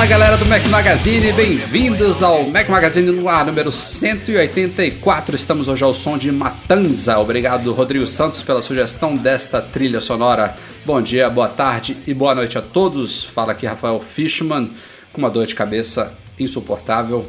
[0.00, 5.36] Fala galera do Mac Magazine, bem-vindos ao Mac Magazine no ar número 184.
[5.36, 7.18] Estamos hoje ao som de Matanza.
[7.18, 10.56] Obrigado, Rodrigo Santos, pela sugestão desta trilha sonora.
[10.86, 13.24] Bom dia, boa tarde e boa noite a todos.
[13.24, 14.72] Fala aqui Rafael Fishman,
[15.12, 17.28] com uma dor de cabeça insuportável.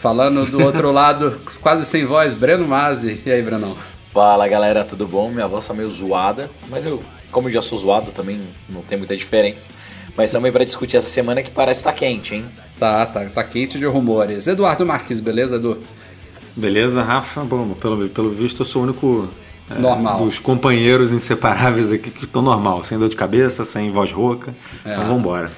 [0.00, 3.20] Falando do outro lado, quase sem voz, Breno Mazzi.
[3.26, 3.76] E aí, Brenão?
[4.14, 5.28] Fala galera, tudo bom?
[5.30, 8.96] Minha voz tá meio zoada, mas eu, como eu já sou zoado, também não tem
[8.96, 9.68] muita diferença.
[10.18, 12.44] Mas também para discutir essa semana que parece estar tá quente, hein?
[12.76, 14.48] Tá, tá, tá quente de rumores.
[14.48, 15.78] Eduardo Marques, beleza, Edu?
[16.56, 17.42] Beleza, Rafa?
[17.44, 19.28] Bom, pelo, pelo visto eu sou o único
[19.70, 20.24] é, Normal.
[20.24, 24.52] dos companheiros inseparáveis aqui que estou normal, sem dor de cabeça, sem voz rouca.
[24.84, 24.90] É.
[24.90, 25.52] Então vambora.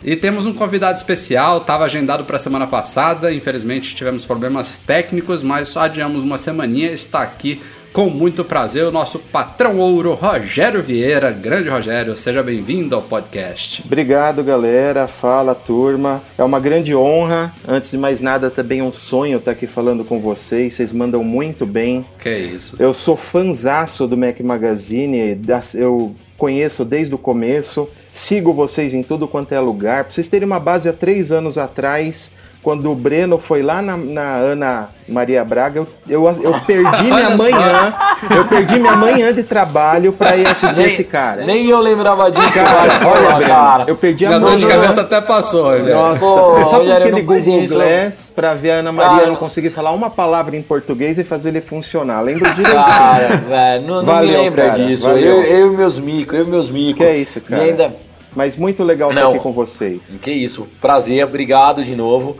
[0.00, 5.42] E temos um convidado especial, estava agendado para a semana passada, infelizmente tivemos problemas técnicos,
[5.42, 7.60] mas só adiamos uma semaninha, está aqui
[7.94, 11.30] com muito prazer o nosso patrão ouro, Rogério Vieira.
[11.30, 13.84] Grande Rogério, seja bem-vindo ao podcast.
[13.86, 15.06] Obrigado, galera.
[15.06, 16.20] Fala, turma.
[16.36, 17.52] É uma grande honra.
[17.66, 20.74] Antes de mais nada, também um sonho estar aqui falando com vocês.
[20.74, 22.04] Vocês mandam muito bem.
[22.18, 22.74] Que isso.
[22.80, 25.40] Eu sou fanzaço do Mac Magazine.
[25.72, 27.88] Eu conheço desde o começo.
[28.12, 30.02] Sigo vocês em tudo quanto é lugar.
[30.02, 32.32] Pra vocês terem uma base há três anos atrás,
[32.64, 37.36] quando o Breno foi lá na, na Ana Maria Braga, eu, eu, eu perdi minha
[37.36, 37.94] manhã.
[38.34, 41.44] Eu perdi minha manhã de trabalho pra ir assistir esse cara.
[41.44, 43.06] Nem eu lembrava disso, Cara, cara.
[43.06, 43.84] olha, Breno, cara.
[43.86, 45.94] eu perdi a Minha dor de cabeça até passou, Rogério.
[45.94, 47.74] Nossa, Pô, só com aquele Google isso.
[47.74, 51.24] Glass pra ver a Ana Maria Cara, não conseguir falar uma palavra em português e
[51.24, 52.22] fazer ele funcionar.
[52.22, 52.82] Lembro direitinho.
[52.82, 55.02] Cara, velho, não, não Valeu, me lembra cara, disso.
[55.06, 55.22] valeu.
[55.22, 56.96] Eu, eu e meus micos, eu e meus micos.
[56.96, 57.62] Que é isso, cara.
[57.62, 57.94] E ainda,
[58.34, 59.30] Mas muito legal estar Não.
[59.30, 60.16] aqui com vocês.
[60.20, 62.36] Que isso, prazer, obrigado de novo.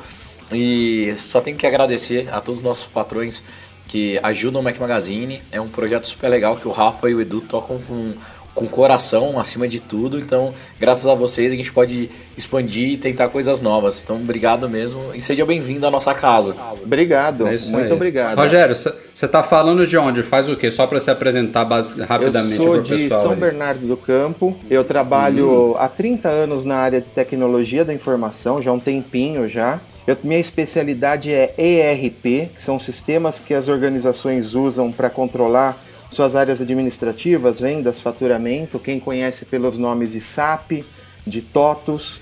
[0.53, 3.43] E só tenho que agradecer a todos os nossos patrões
[3.87, 5.43] que ajudam o Mac Magazine.
[5.53, 8.12] É um projeto super legal que o Rafa e o Edu tocam com,
[8.55, 10.19] com coração acima de tudo.
[10.19, 14.01] Então, graças a vocês, a gente pode expandir e tentar coisas novas.
[14.03, 16.55] Então, obrigado mesmo e seja bem-vindo à nossa casa.
[16.83, 17.93] Obrigado, É muito aí.
[17.93, 18.39] obrigado.
[18.39, 20.23] Rogério, você tá falando de onde?
[20.23, 20.71] Faz o quê?
[20.71, 23.23] Só para se apresentar base- Eu rapidamente sou pro de pessoal.
[23.23, 23.37] São aí.
[23.39, 24.57] Bernardo do Campo.
[24.71, 29.49] Eu trabalho há 30 anos na área de tecnologia da informação, já há um tempinho
[29.49, 29.81] já.
[30.07, 35.77] Eu- minha especialidade é ERP, que são sistemas que as organizações usam para controlar
[36.15, 38.79] suas áreas administrativas, vendas, faturamento.
[38.79, 40.83] Quem conhece pelos nomes de SAP,
[41.27, 42.21] de TOTUS.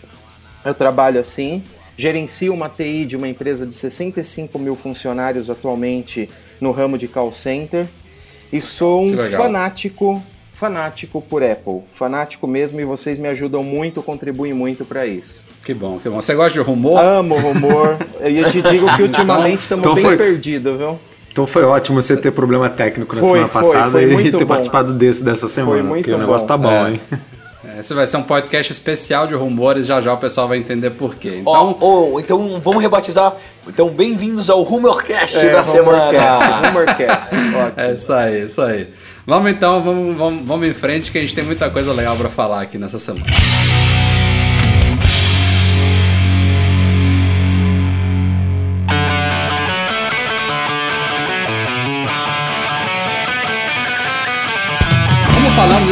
[0.64, 1.62] Eu trabalho assim.
[1.96, 6.28] Gerencio uma TI de uma empresa de 65 mil funcionários atualmente
[6.60, 7.86] no ramo de call center.
[8.52, 11.82] E sou um fanático, fanático por Apple.
[11.92, 15.42] Fanático mesmo e vocês me ajudam muito, contribuem muito para isso.
[15.64, 16.20] Que bom, que bom.
[16.20, 16.98] Você gosta de rumor?
[17.00, 17.96] Amo rumor.
[18.28, 20.98] e eu te digo que ultimamente estamos Então bem foi- perdidos, viu?
[21.32, 24.36] Então foi ótimo você ter problema técnico na Foi, semana foi, passada foi e muito
[24.38, 24.48] ter bom.
[24.48, 26.54] participado desse dessa semana, muito porque o negócio bom.
[26.54, 26.90] tá bom, É.
[26.90, 27.00] hein?
[27.78, 31.14] Esse vai ser um podcast especial de rumores, já já o pessoal vai entender por
[31.14, 31.38] quê.
[31.40, 33.34] Então, ó, então vamos rebatizar.
[33.66, 36.10] Então, bem-vindos ao Rumorcast É, da semana.
[36.10, 37.34] Rumorcast, Rumorcast.
[37.34, 37.72] Ótimo.
[37.76, 38.88] É isso aí, isso aí.
[39.26, 42.28] Vamos então, vamos, vamos, vamos em frente que a gente tem muita coisa legal pra
[42.28, 43.24] falar aqui nessa semana.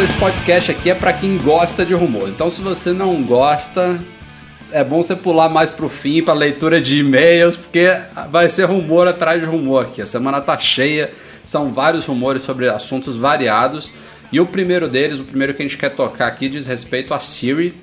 [0.03, 2.27] Esse podcast aqui é pra quem gosta de rumor.
[2.31, 4.01] Então, se você não gosta,
[4.73, 7.95] é bom você pular mais pro fim, pra leitura de e-mails, porque
[8.31, 10.01] vai ser rumor atrás de rumor aqui.
[10.01, 11.13] A semana tá cheia,
[11.45, 13.93] são vários rumores sobre assuntos variados.
[14.33, 17.21] E o primeiro deles, o primeiro que a gente quer tocar aqui, diz respeito a
[17.21, 17.75] Siri.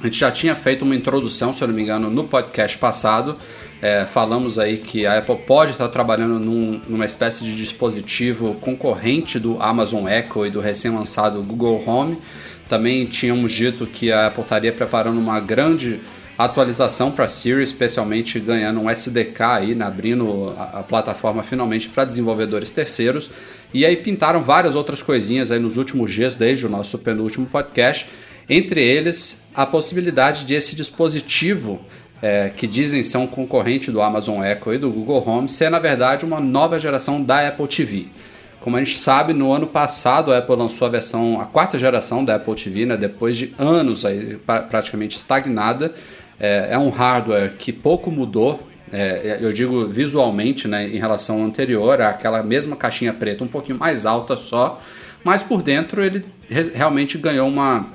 [0.00, 3.36] A gente já tinha feito uma introdução, se eu não me engano, no podcast passado.
[3.86, 9.38] É, falamos aí que a Apple pode estar trabalhando num- numa espécie de dispositivo concorrente
[9.38, 12.16] do Amazon Echo e do recém-lançado Google Home.
[12.66, 16.00] Também tínhamos dito que a Apple estaria preparando uma grande
[16.38, 22.06] atualização para Siri, especialmente ganhando um SDK aí, né, abrindo a, a plataforma finalmente para
[22.06, 23.30] desenvolvedores terceiros.
[23.74, 28.08] E aí pintaram várias outras coisinhas aí nos últimos dias, desde o nosso penúltimo podcast.
[28.48, 31.82] Entre eles, a possibilidade de esse dispositivo
[32.22, 35.78] é, que dizem ser um concorrente do Amazon Echo e do Google Home, ser na
[35.78, 38.06] verdade uma nova geração da Apple TV.
[38.60, 42.24] Como a gente sabe, no ano passado a Apple lançou a versão, a quarta geração
[42.24, 45.92] da Apple TV, né, depois de anos aí, pra, praticamente estagnada.
[46.40, 51.46] É, é, um hardware que pouco mudou, é, eu digo visualmente, né, em relação ao
[51.46, 54.80] anterior, aquela mesma caixinha preta, um pouquinho mais alta só,
[55.22, 57.86] mas por dentro ele re realmente ganhou uma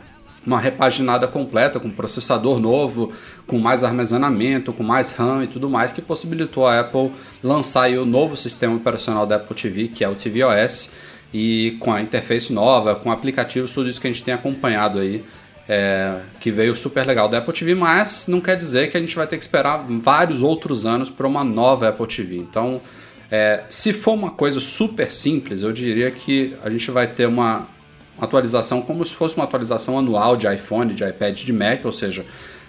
[0.50, 3.14] uma repaginada completa com processador novo,
[3.46, 7.12] com mais armazenamento, com mais RAM e tudo mais, que possibilitou a Apple
[7.44, 10.90] lançar o novo sistema operacional da Apple TV, que é o tvOS,
[11.32, 15.24] e com a interface nova, com aplicativos, tudo isso que a gente tem acompanhado aí,
[15.68, 19.16] é, que veio super legal da Apple TV, mas não quer dizer que a gente
[19.16, 22.38] vai ter que esperar vários outros anos para uma nova Apple TV.
[22.38, 22.82] Então,
[23.30, 27.68] é, se for uma coisa super simples, eu diria que a gente vai ter uma
[27.79, 27.79] uma
[28.26, 32.26] atualização como se fosse uma atualização anual de iPhone, de iPad, de Mac, ou seja,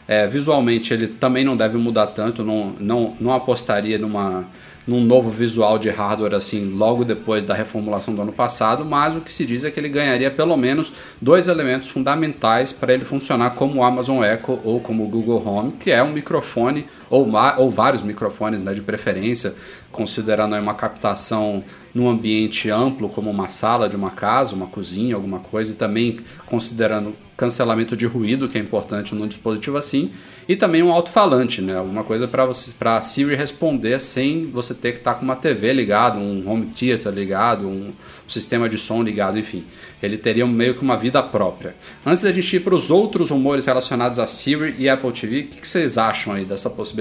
[0.07, 4.49] é, visualmente ele também não deve mudar tanto, não, não, não apostaria numa,
[4.87, 9.21] num novo visual de hardware assim logo depois da reformulação do ano passado, mas o
[9.21, 13.51] que se diz é que ele ganharia pelo menos dois elementos fundamentais para ele funcionar
[13.51, 17.29] como o Amazon Echo ou como o Google Home, que é um microfone ou,
[17.59, 19.55] ou vários microfones né, de preferência,
[19.91, 21.63] considerando uma captação
[21.93, 26.21] num ambiente amplo, como uma sala de uma casa, uma cozinha, alguma coisa, e também
[26.47, 30.13] considerando cancelamento de ruído, que é importante num dispositivo assim,
[30.47, 31.77] e também um alto-falante, né?
[31.77, 35.37] Alguma coisa para você para Siri responder sem você ter que estar tá com uma
[35.37, 37.93] TV ligada, um home theater ligado, um,
[38.31, 39.65] sistema de som ligado, enfim.
[40.03, 41.75] Ele teria meio que uma vida própria.
[42.07, 45.47] Antes da gente ir para os outros rumores relacionados a Siri e Apple TV, o
[45.49, 47.00] que, que vocês acham aí dessa possibilidade?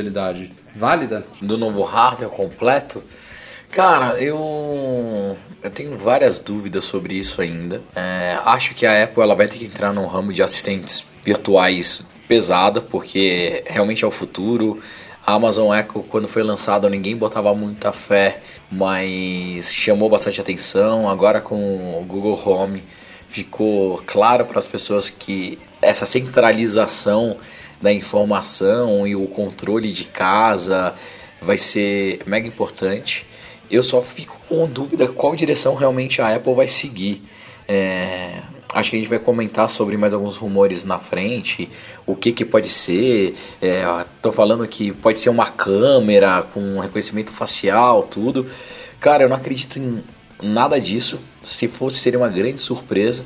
[0.76, 1.26] Válida?
[1.42, 3.04] Do novo hardware completo?
[3.72, 7.82] Cara, eu, eu tenho várias dúvidas sobre isso ainda.
[7.96, 12.02] É, acho que a Apple ela vai ter que entrar num ramo de assistentes virtuais
[12.28, 14.80] pesada, porque realmente é o futuro.
[15.26, 18.42] A Amazon Echo, quando foi lançada, ninguém botava muita fé,
[18.72, 21.08] mas chamou bastante atenção.
[21.08, 22.84] Agora com o Google Home,
[23.30, 27.38] ficou claro para as pessoas que essa centralização
[27.82, 30.94] da informação e o controle de casa
[31.42, 33.26] vai ser mega importante.
[33.72, 37.22] Eu só fico com dúvida qual direção realmente a Apple vai seguir.
[37.68, 38.40] É,
[38.74, 41.70] acho que a gente vai comentar sobre mais alguns rumores na frente,
[42.06, 43.36] o que, que pode ser.
[43.62, 48.46] Estou é, falando que pode ser uma câmera com reconhecimento facial, tudo.
[49.00, 50.04] Cara, eu não acredito em
[50.42, 51.20] nada disso.
[51.42, 53.24] Se fosse, seria uma grande surpresa.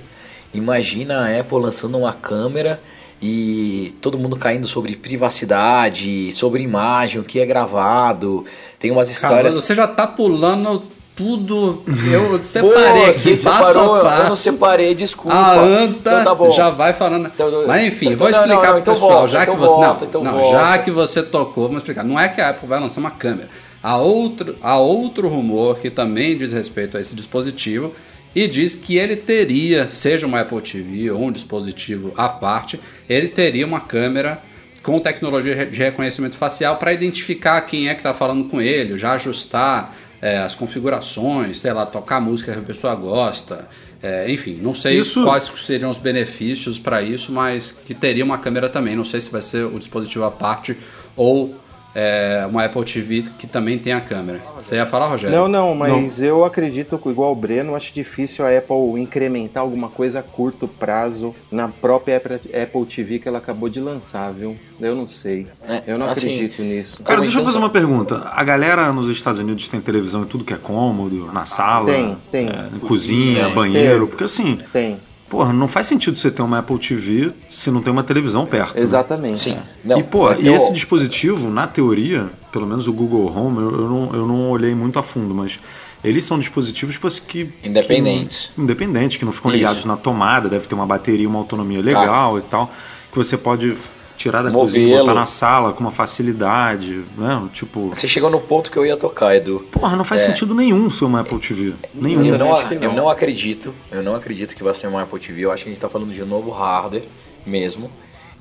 [0.53, 2.81] Imagina a Apple lançando uma câmera
[3.25, 8.43] e todo mundo caindo sobre privacidade, sobre imagem, o que é gravado.
[8.77, 9.55] Tem umas histórias.
[9.55, 10.83] você já tá pulando
[11.15, 11.81] tudo.
[12.11, 15.37] Eu separei Pô, aqui, separou, Eu não separei, desculpa.
[15.37, 17.27] A anta então tá já vai falando.
[17.33, 19.73] Então, Mas enfim, então, vou explicar não, não, então pro pessoal, volta, já que você.
[19.73, 22.03] Volta, não, não já que você tocou, vamos explicar.
[22.03, 23.47] Não é que a Apple vai lançar uma câmera.
[23.81, 27.93] Há outro, há outro rumor que também diz respeito a esse dispositivo
[28.35, 33.27] e diz que ele teria, seja uma Apple TV ou um dispositivo à parte, ele
[33.27, 34.41] teria uma câmera
[34.81, 39.13] com tecnologia de reconhecimento facial para identificar quem é que está falando com ele, já
[39.13, 43.69] ajustar é, as configurações, sei lá, tocar música que a pessoa gosta,
[44.01, 45.23] é, enfim, não sei isso...
[45.23, 48.97] quais seriam os benefícios para isso, mas que teria uma câmera também.
[48.97, 50.77] Não sei se vai ser o dispositivo à parte
[51.15, 51.55] ou
[51.95, 54.41] é, uma Apple TV que também tem a câmera.
[54.57, 55.35] Você ia falar, Rogério?
[55.35, 56.27] Não, não, mas não.
[56.27, 60.67] eu acredito que, igual o Breno, acho difícil a Apple incrementar alguma coisa a curto
[60.67, 64.55] prazo na própria Apple TV que ela acabou de lançar, viu?
[64.79, 65.47] Eu não sei.
[65.67, 67.03] É, eu não assim, acredito nisso.
[67.03, 68.23] Cara, deixa eu fazer uma pergunta.
[68.31, 71.85] A galera nos Estados Unidos tem televisão e tudo que é cômodo, na sala?
[71.85, 72.49] Tem, tem.
[72.49, 74.59] É, cozinha, tem, banheiro, tem, porque assim.
[74.71, 74.99] Tem
[75.33, 78.75] Porra, não faz sentido você ter uma Apple TV se não tem uma televisão perto.
[78.75, 78.83] Né?
[78.83, 79.49] Exatamente.
[79.49, 79.55] Né?
[79.55, 79.69] Sim.
[79.83, 83.89] Não, e, pô, e esse dispositivo, na teoria, pelo menos o Google Home, eu, eu,
[83.89, 85.59] não, eu não olhei muito a fundo, mas
[86.03, 87.49] eles são dispositivos que.
[87.63, 88.51] Independentes.
[88.53, 89.87] Que, independentes, que não ficam ligados Isso.
[89.87, 92.39] na tomada, deve ter uma bateria, uma autonomia legal ah.
[92.39, 92.71] e tal.
[93.11, 93.75] Que você pode
[94.17, 97.49] tirar da cozinha, botar na sala com uma facilidade, né?
[97.51, 97.89] Tipo.
[97.89, 99.65] Você chegou no ponto que eu ia tocar, Edu.
[99.71, 100.25] Porra, não faz é...
[100.27, 101.73] sentido nenhum ser uma Apple TV.
[101.93, 102.25] Nenhum.
[102.25, 105.41] Eu não, eu não acredito, eu não acredito que vai ser uma Apple TV.
[105.41, 107.03] Eu acho que a gente tá falando de um novo hardware
[107.45, 107.91] mesmo.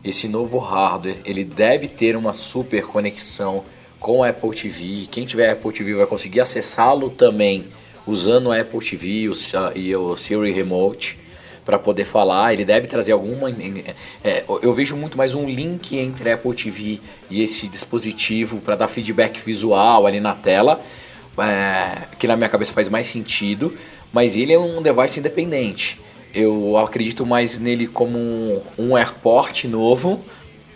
[0.05, 3.63] Esse novo hardware, ele deve ter uma super conexão
[4.01, 5.07] com a Apple TV.
[5.11, 7.67] Quem tiver Apple TV vai conseguir acessá-lo também
[8.05, 9.31] usando a Apple TV
[9.77, 11.22] e o Siri Remote
[11.65, 12.53] para poder falar.
[12.53, 13.51] Ele deve trazer alguma.
[14.23, 17.01] É, eu vejo muito mais um link entre a Apple TV
[17.31, 20.81] e esse dispositivo para dar feedback visual ali na tela,
[21.39, 23.75] é, que na minha cabeça faz mais sentido.
[24.13, 26.01] Mas ele é um device independente.
[26.35, 30.25] Eu acredito mais nele como um, um AirPort novo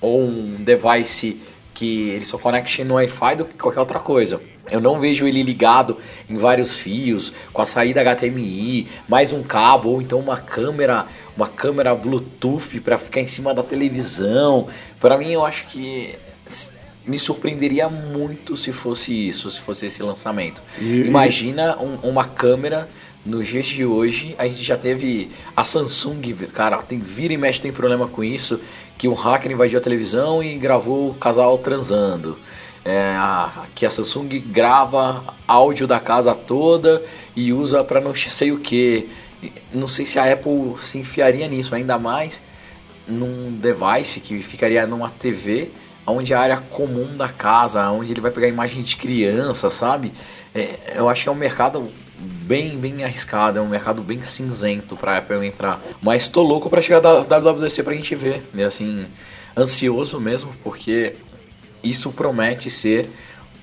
[0.01, 1.41] ou um device
[1.75, 4.41] que ele só conecte no Wi-Fi do que qualquer outra coisa.
[4.71, 5.97] Eu não vejo ele ligado
[6.29, 11.07] em vários fios, com a saída HDMI, mais um cabo ou então uma câmera,
[11.37, 14.67] uma câmera Bluetooth para ficar em cima da televisão.
[15.01, 16.15] Para mim, eu acho que
[17.07, 20.61] me surpreenderia muito se fosse isso, se fosse esse lançamento.
[20.81, 22.89] E, Imagina um, uma câmera
[23.25, 27.61] nos dias de hoje, a gente já teve a Samsung, cara, tem vira e mexe
[27.61, 28.61] tem problema com isso,
[28.97, 32.39] que um hacker invadiu a televisão e gravou o casal transando.
[32.89, 37.03] É, a, que a Samsung grava áudio da casa toda
[37.35, 39.09] e usa para não sei o que.
[39.73, 42.43] Não sei se a Apple se enfiaria nisso, ainda mais
[43.09, 45.71] num device que ficaria numa TV
[46.07, 50.13] onde a área comum da casa, onde ele vai pegar imagem de criança, sabe?
[50.55, 54.97] É, eu acho que é um mercado bem, bem arriscado, é um mercado bem cinzento
[54.97, 55.83] para Apple entrar.
[56.01, 58.65] Mas tô louco para chegar da WWDC pra gente ver, né?
[58.65, 59.07] Assim,
[59.57, 61.15] ansioso mesmo, porque
[61.91, 63.11] isso promete ser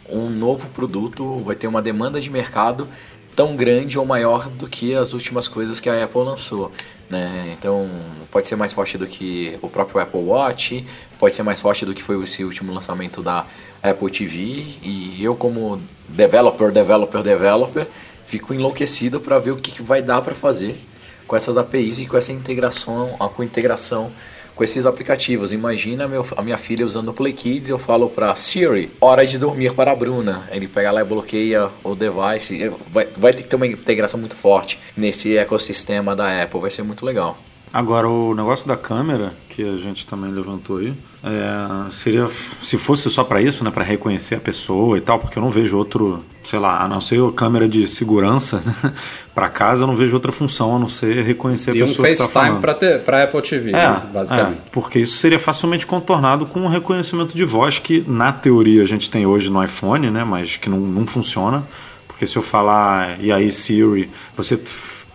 [0.09, 2.87] um novo produto, vai ter uma demanda de mercado
[3.35, 6.71] tão grande ou maior do que as últimas coisas que a Apple lançou.
[7.09, 7.55] Né?
[7.57, 7.89] Então,
[8.31, 10.85] pode ser mais forte do que o próprio Apple Watch,
[11.19, 13.45] pode ser mais forte do que foi esse último lançamento da
[13.81, 14.65] Apple TV.
[14.81, 17.87] E eu, como developer, developer, developer,
[18.25, 20.79] fico enlouquecido para ver o que, vai dar para fazer
[21.27, 24.11] com essas APIs e com essa integração, com integração
[24.55, 25.51] com esses aplicativos.
[25.51, 29.37] Imagina meu, a minha filha usando o Play Kids, eu falo para Siri, hora de
[29.37, 30.47] dormir para a Bruna.
[30.51, 32.71] Ele pega lá e bloqueia o device.
[32.91, 36.83] Vai, vai ter que ter uma integração muito forte nesse ecossistema da Apple, vai ser
[36.83, 37.37] muito legal.
[37.73, 40.93] Agora, o negócio da câmera, que a gente também levantou aí,
[41.23, 42.29] é, seria,
[42.61, 45.49] se fosse só para isso, né, para reconhecer a pessoa e tal, porque eu não
[45.49, 48.93] vejo outro, sei lá, a não ser a câmera de segurança né,
[49.33, 52.03] para casa, eu não vejo outra função a não ser reconhecer a e pessoa um
[52.03, 52.61] que está falando.
[52.61, 54.57] FaceTime para Apple TV, é, né, basicamente.
[54.59, 58.85] É, porque isso seria facilmente contornado com o reconhecimento de voz que, na teoria, a
[58.85, 61.63] gente tem hoje no iPhone, né, mas que não, não funciona,
[62.07, 64.59] porque se eu falar, e aí Siri, você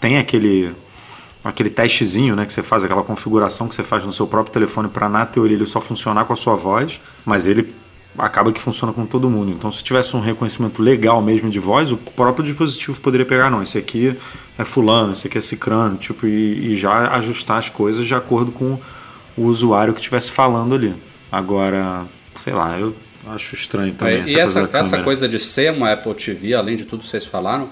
[0.01, 0.75] tem aquele
[1.45, 4.89] aquele testezinho, né, que você faz, aquela configuração que você faz no seu próprio telefone
[4.89, 7.73] para na teoria ele só funcionar com a sua voz, mas ele
[8.19, 9.51] acaba que funciona com todo mundo.
[9.51, 13.63] Então, se tivesse um reconhecimento legal mesmo de voz, o próprio dispositivo poderia pegar, não,
[13.63, 14.17] esse aqui
[14.59, 18.53] é fulano, esse aqui é cicrano, tipo, e, e já ajustar as coisas de acordo
[18.53, 18.79] com
[19.37, 20.95] o usuário que estivesse falando ali.
[21.31, 22.07] Agora,
[22.37, 22.95] sei lá, eu
[23.29, 24.17] acho estranho também.
[24.17, 27.01] É, essa e essa, coisa essa coisa de ser uma Apple TV, além de tudo
[27.01, 27.69] que vocês falaram,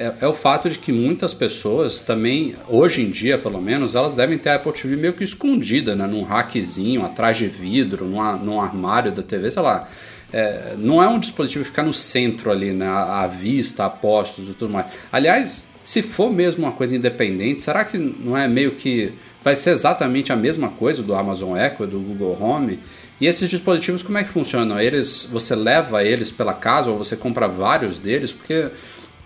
[0.00, 4.14] é, é, o fato de que muitas pessoas também, hoje em dia pelo menos, elas
[4.14, 6.06] devem ter a Apple TV meio que escondida, né?
[6.06, 9.86] Num rackzinho, atrás de vidro, numa, num armário da TV, sei lá.
[10.32, 12.86] É, não é um dispositivo que fica no centro ali, né?
[12.86, 14.86] À vista, a postos e tudo mais.
[15.12, 19.12] Aliás, se for mesmo uma coisa independente, será que não é meio que
[19.44, 22.78] vai ser exatamente a mesma coisa do Amazon Echo, do Google Home?
[23.20, 24.80] E esses dispositivos como é que funcionam?
[24.80, 28.32] Eles, você leva eles pela casa ou você compra vários deles?
[28.32, 28.70] Porque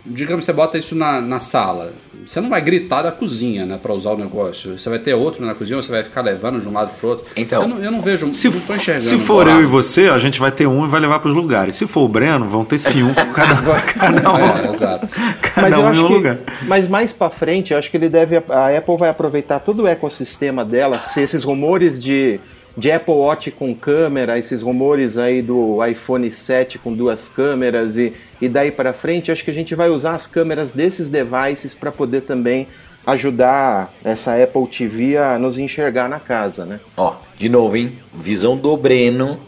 [0.04, 1.92] digamos, você bota isso na, na sala,
[2.26, 4.78] você não vai gritar da cozinha, né, para usar o negócio.
[4.78, 7.08] Você vai ter outro na cozinha, ou você vai ficar levando de um lado para
[7.08, 7.26] outro.
[7.36, 9.04] Então, eu não, eu não vejo, se, não tô enxergando.
[9.04, 11.34] Se for eu e você, a gente vai ter um e vai levar para os
[11.34, 11.76] lugares.
[11.76, 14.38] Se for o Breno, vão ter cinco cada, cada um.
[14.38, 15.06] É, exato.
[15.42, 16.38] Cada mas um em um que, lugar.
[16.62, 19.88] Mas mais para frente, eu acho que ele deve, a Apple vai aproveitar todo o
[19.88, 22.40] ecossistema dela, se esses rumores de
[22.76, 28.12] de Apple Watch com câmera, esses rumores aí do iPhone 7 com duas câmeras e,
[28.40, 31.92] e daí para frente, acho que a gente vai usar as câmeras desses devices para
[31.92, 32.66] poder também
[33.06, 36.80] ajudar essa Apple TV a nos enxergar na casa, né?
[36.96, 37.92] Ó, de novo, hein?
[38.12, 39.38] Visão do Breno.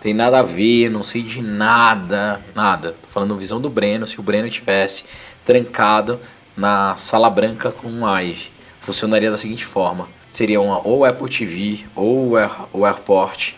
[0.00, 2.96] Tem nada a ver, não sei de nada, nada.
[3.00, 5.04] Tô falando visão do Breno, se o Breno tivesse
[5.44, 6.18] trancado
[6.56, 11.80] na sala branca com um live, funcionaria da seguinte forma seria uma, ou Apple TV
[11.94, 12.32] ou
[12.72, 13.52] o AirPort.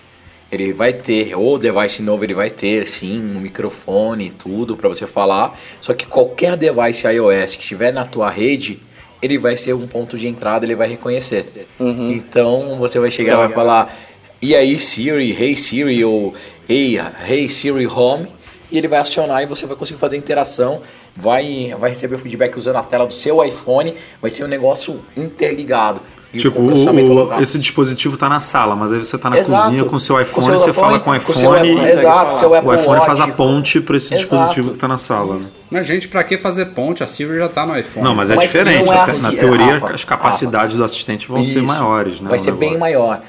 [0.50, 4.76] Ele vai ter, ou o device novo ele vai ter sim um microfone e tudo
[4.76, 5.58] para você falar.
[5.80, 8.80] Só que qualquer device iOS que estiver na tua rede,
[9.22, 11.66] ele vai ser um ponto de entrada, ele vai reconhecer.
[11.78, 12.12] Uhum.
[12.12, 13.96] Então você vai chegar e vai falar,
[14.40, 16.34] e aí Siri, Hey Siri ou
[16.68, 18.28] Hey, hey Siri Home,
[18.70, 20.82] e ele vai acionar e você vai conseguir fazer interação
[21.16, 25.00] vai, vai receber o feedback usando a tela do seu iPhone, vai ser um negócio
[25.16, 26.00] interligado
[26.38, 29.64] tipo, o, esse dispositivo está na sala, mas aí você está na Exato.
[29.64, 31.86] cozinha com o seu iPhone, com seu você iPhone, fala com o iPhone, com seu,
[31.86, 34.20] Exato, seu o iPhone faz a ponte para esse Exato.
[34.20, 35.36] dispositivo que está na sala.
[35.36, 35.44] Né?
[35.70, 37.02] Mas, gente, para que fazer ponte?
[37.02, 38.04] A Siri já está no iPhone.
[38.04, 38.90] Não, mas é mas diferente.
[38.90, 42.20] É assim, na teoria, Rafa, as capacidades Rafa, do assistente vão isso, ser maiores.
[42.20, 42.70] Né, vai ser negócio.
[42.70, 43.22] bem maior.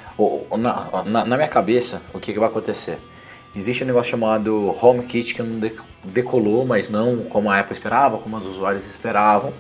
[0.58, 3.00] Na, na, na, minha cabeça, o que, que vai acontecer?
[3.56, 5.60] Existe um negócio chamado HomeKit que não
[6.04, 9.54] decolou, mas não como a Apple esperava, como os usuários esperavam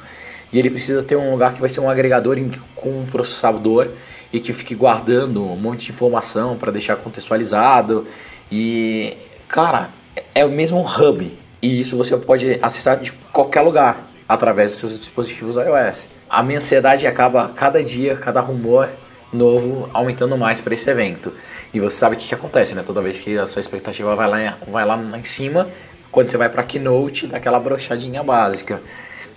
[0.51, 2.37] e ele precisa ter um lugar que vai ser um agregador
[2.75, 3.89] com um processador
[4.31, 8.05] e que fique guardando um monte de informação para deixar contextualizado
[8.51, 9.15] E,
[9.47, 9.89] cara,
[10.33, 11.37] é o mesmo hub.
[11.61, 16.09] E isso você pode acessar de qualquer lugar através dos seus dispositivos iOS.
[16.29, 18.89] A minha ansiedade acaba cada dia, cada rumor
[19.31, 21.33] novo aumentando mais para esse evento.
[21.73, 22.83] E você sabe o que, que acontece, né?
[22.85, 25.67] Toda vez que a sua expectativa vai lá, vai lá, em cima,
[26.11, 28.81] quando você vai para Keynote, dá aquela brochadinha básica.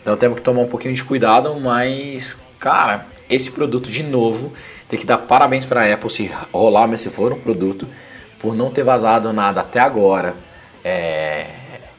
[0.01, 4.53] Então temos que tomar um pouquinho de cuidado, mas, cara, esse produto de novo,
[4.89, 7.87] tem que dar parabéns para a Apple se rolar, mas se for um produto,
[8.41, 10.35] por não ter vazado nada até agora.
[10.85, 11.47] É,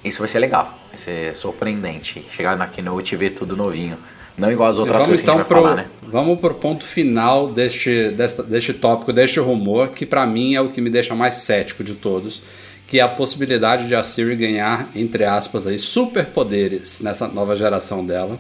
[0.04, 2.26] isso vai ser legal, vai ser surpreendente.
[2.36, 3.98] Chegar na Keynote e ver tudo novinho.
[4.38, 5.92] Não igual as outras vamos coisas então que a gente vai pro, falar, né?
[6.02, 10.70] Vamos pro ponto final deste, desta, deste tópico, deste rumor, que para mim é o
[10.70, 12.42] que me deixa mais cético de todos,
[12.90, 18.04] que é a possibilidade de a Siri ganhar, entre aspas, aí, superpoderes nessa nova geração
[18.04, 18.40] dela.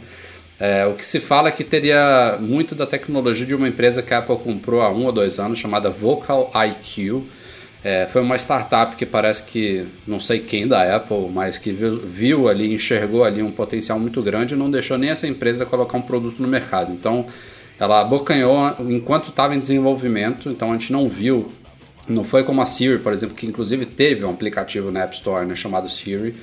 [0.60, 4.12] É, o que se fala é que teria muito da tecnologia de uma empresa que
[4.12, 7.24] a Apple comprou há um ou dois anos, chamada Vocal IQ.
[7.84, 12.00] É, foi uma startup que parece que, não sei quem da Apple, mas que viu,
[12.00, 15.96] viu, ali, enxergou ali um potencial muito grande e não deixou nem essa empresa colocar
[15.96, 16.91] um produto no mercado.
[16.91, 17.27] Então,
[17.79, 21.50] ela abocanhou enquanto estava em desenvolvimento, então a gente não viu,
[22.09, 25.45] não foi como a Siri, por exemplo, que inclusive teve um aplicativo na App Store
[25.45, 26.35] né, chamado Siri,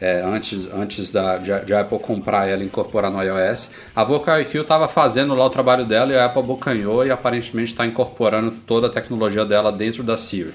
[0.00, 3.70] é, antes, antes da, de, de, a Apple comprar ela e incorporar no iOS.
[3.94, 7.72] A Vocal IQ estava fazendo lá o trabalho dela e a Apple abocanhou e aparentemente
[7.72, 10.54] está incorporando toda a tecnologia dela dentro da Siri.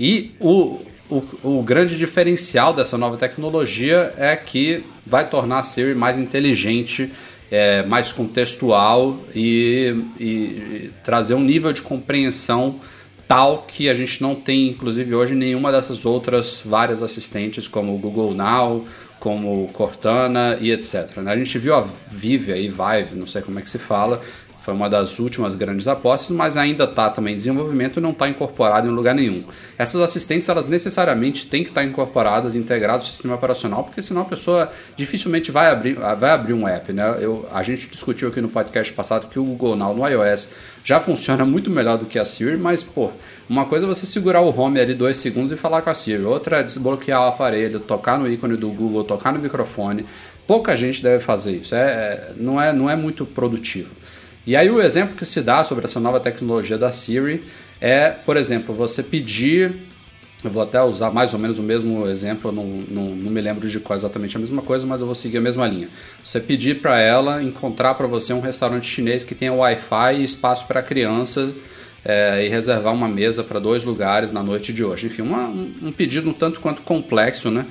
[0.00, 0.80] E o,
[1.10, 7.12] o, o, grande diferencial dessa nova tecnologia é que vai tornar a Siri mais inteligente,
[7.50, 12.80] é, mais contextual e, e, e trazer um nível de compreensão
[13.26, 17.98] tal que a gente não tem, inclusive hoje, nenhuma dessas outras várias assistentes, como o
[17.98, 18.84] Google Now,
[19.18, 21.16] como Cortana e etc.
[21.18, 21.32] Né?
[21.32, 24.22] A gente viu a Vive aí, Vive, não sei como é que se fala,
[24.66, 28.28] foi uma das últimas grandes apostas, mas ainda está também em desenvolvimento e não está
[28.28, 29.44] incorporado em lugar nenhum.
[29.78, 34.24] Essas assistentes, elas necessariamente têm que estar incorporadas, integradas no sistema operacional, porque senão a
[34.24, 36.92] pessoa dificilmente vai abrir, vai abrir um app.
[36.92, 37.16] Né?
[37.20, 40.48] Eu, a gente discutiu aqui no podcast passado que o Google Now no iOS
[40.82, 43.12] já funciona muito melhor do que a Siri, mas, pô,
[43.48, 46.24] uma coisa é você segurar o home ali dois segundos e falar com a Siri,
[46.24, 50.04] outra é desbloquear o aparelho, tocar no ícone do Google, tocar no microfone.
[50.44, 53.90] Pouca gente deve fazer isso, é, é não, é, não é muito produtivo.
[54.46, 57.42] E aí o exemplo que se dá sobre essa nova tecnologia da Siri
[57.80, 59.74] é, por exemplo, você pedir,
[60.42, 63.68] eu vou até usar mais ou menos o mesmo exemplo, não, não, não me lembro
[63.68, 65.88] de qual exatamente a mesma coisa, mas eu vou seguir a mesma linha.
[66.24, 70.66] Você pedir para ela encontrar para você um restaurante chinês que tenha Wi-Fi e espaço
[70.66, 71.52] para criança
[72.04, 75.08] é, e reservar uma mesa para dois lugares na noite de hoje.
[75.08, 77.66] Enfim, uma, um pedido um tanto quanto complexo, né?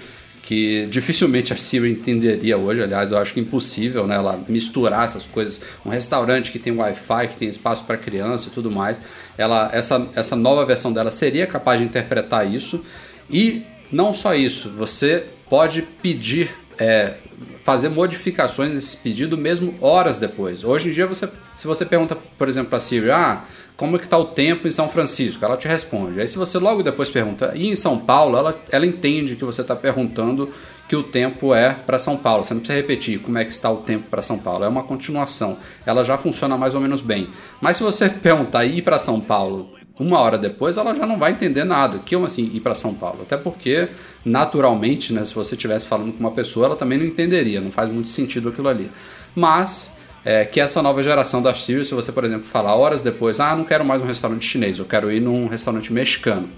[0.45, 5.03] Que dificilmente a Siri entenderia hoje, aliás, eu acho que é impossível né, ela misturar
[5.03, 5.59] essas coisas.
[5.83, 9.01] Um restaurante que tem Wi-Fi, que tem espaço para criança e tudo mais,
[9.39, 12.85] ela, essa, essa nova versão dela seria capaz de interpretar isso.
[13.27, 17.15] E não só isso, você pode pedir, é,
[17.63, 20.63] fazer modificações nesse pedido mesmo horas depois.
[20.63, 23.43] Hoje em dia, você, se você pergunta, por exemplo, para a Siri, ah,
[23.77, 25.43] como é que está o tempo em São Francisco?
[25.43, 26.19] Ela te responde.
[26.19, 29.61] Aí se você logo depois pergunta, e em São Paulo, ela, ela entende que você
[29.61, 30.49] está perguntando
[30.87, 32.43] que o tempo é para São Paulo.
[32.43, 34.63] Você não precisa repetir como é que está o tempo para São Paulo.
[34.63, 35.57] É uma continuação.
[35.85, 37.27] Ela já funciona mais ou menos bem.
[37.59, 41.31] Mas se você perguntar ir para São Paulo uma hora depois, ela já não vai
[41.31, 41.99] entender nada.
[41.99, 43.23] Que assim ir para São Paulo?
[43.23, 43.89] Até porque,
[44.23, 47.59] naturalmente, né, se você estivesse falando com uma pessoa, ela também não entenderia.
[47.59, 48.91] Não faz muito sentido aquilo ali.
[49.35, 49.91] Mas
[50.25, 53.55] é, que essa nova geração da Siri, se você, por exemplo, falar horas depois, ah,
[53.55, 56.49] não quero mais um restaurante chinês, eu quero ir num restaurante mexicano,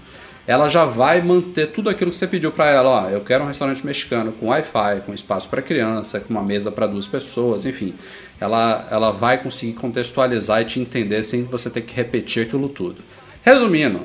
[0.46, 2.88] ela já vai manter tudo aquilo que você pediu para ela.
[2.88, 6.72] Ó, eu quero um restaurante mexicano com Wi-Fi, com espaço para criança, com uma mesa
[6.72, 7.94] para duas pessoas, enfim.
[8.40, 13.02] Ela, ela vai conseguir contextualizar e te entender sem você ter que repetir aquilo tudo.
[13.44, 14.00] Resumindo,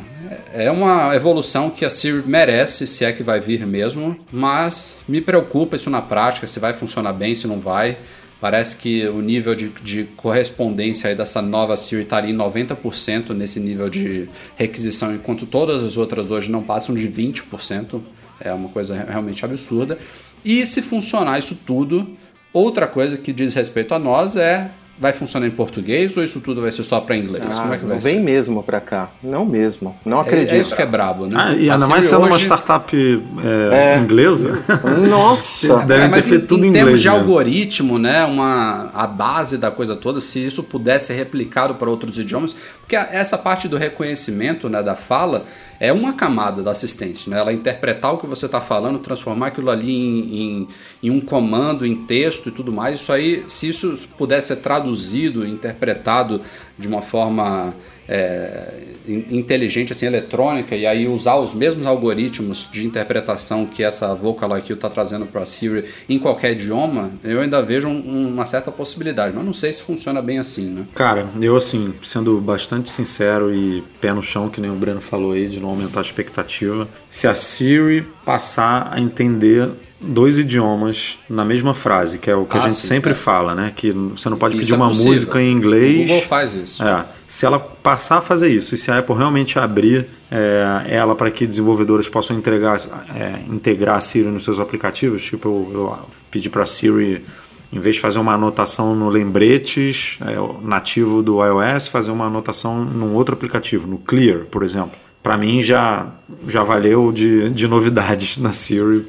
[0.53, 5.21] é uma evolução que a Siri merece, se é que vai vir mesmo, mas me
[5.21, 7.97] preocupa isso na prática, se vai funcionar bem, se não vai.
[8.43, 13.89] Parece que o nível de, de correspondência dessa nova Siri estaria em 90% nesse nível
[13.89, 14.27] de
[14.57, 18.01] requisição, enquanto todas as outras hoje não passam de 20%.
[18.41, 19.97] É uma coisa realmente absurda.
[20.43, 22.17] E se funcionar isso tudo,
[22.51, 26.61] outra coisa que diz respeito a nós é vai funcionar em português ou isso tudo
[26.61, 27.43] vai ser só para inglês?
[27.49, 28.21] Ah, Como é que não vai vem ser?
[28.21, 29.09] mesmo para cá.
[29.23, 29.95] Não mesmo.
[30.05, 30.53] Não acredito.
[30.53, 31.33] É, é isso que é brabo, né?
[31.35, 32.95] Ah, e ainda Siri mais sendo uma startup
[33.43, 33.99] é, É.
[33.99, 34.53] inglesa.
[35.09, 35.83] Nossa.
[35.93, 37.01] É, mas ter feito em, tudo em em termos inglês.
[37.01, 37.13] de né?
[37.15, 42.17] algoritmo, né, uma, a base da coisa toda, se isso pudesse ser replicado para outros
[42.17, 45.45] idiomas, porque essa parte do reconhecimento né, da fala
[45.79, 49.69] é uma camada da assistente, né, ela interpretar o que você está falando, transformar aquilo
[49.69, 50.67] ali em, em,
[51.03, 55.45] em um comando, em texto e tudo mais, isso aí, se isso pudesse ser traduzido,
[55.45, 56.41] interpretado
[56.77, 57.75] de uma forma
[58.07, 58.73] é,
[59.07, 64.73] inteligente, assim, eletrônica, e aí usar os mesmos algoritmos de interpretação que essa Vocal IQ
[64.73, 69.33] está trazendo para a Siri em qualquer idioma, eu ainda vejo um, uma certa possibilidade,
[69.35, 70.85] mas não sei se funciona bem assim, né?
[70.93, 75.33] Cara, eu assim, sendo bastante sincero e pé no chão, que nem o Breno falou
[75.33, 79.69] aí, de não aumentar a expectativa, se a Siri passar a entender
[80.03, 83.15] dois idiomas na mesma frase, que é o que ah, a gente sim, sempre é.
[83.15, 83.71] fala, né?
[83.75, 85.11] Que você não pode isso pedir é uma possível.
[85.11, 85.95] música em inglês.
[85.95, 86.83] O Google faz isso.
[86.83, 87.05] É.
[87.27, 91.31] Se ela passar a fazer isso, e se a Apple realmente abrir é, ela para
[91.31, 92.77] que desenvolvedores possam entregar,
[93.15, 97.23] é, integrar a Siri nos seus aplicativos, tipo eu, eu pedi para a Siri
[97.71, 100.35] em vez de fazer uma anotação no lembretes é,
[100.65, 104.91] nativo do iOS, fazer uma anotação num outro aplicativo, no Clear, por exemplo.
[105.23, 106.07] Para mim já,
[106.45, 108.99] já valeu de, de novidades na Siri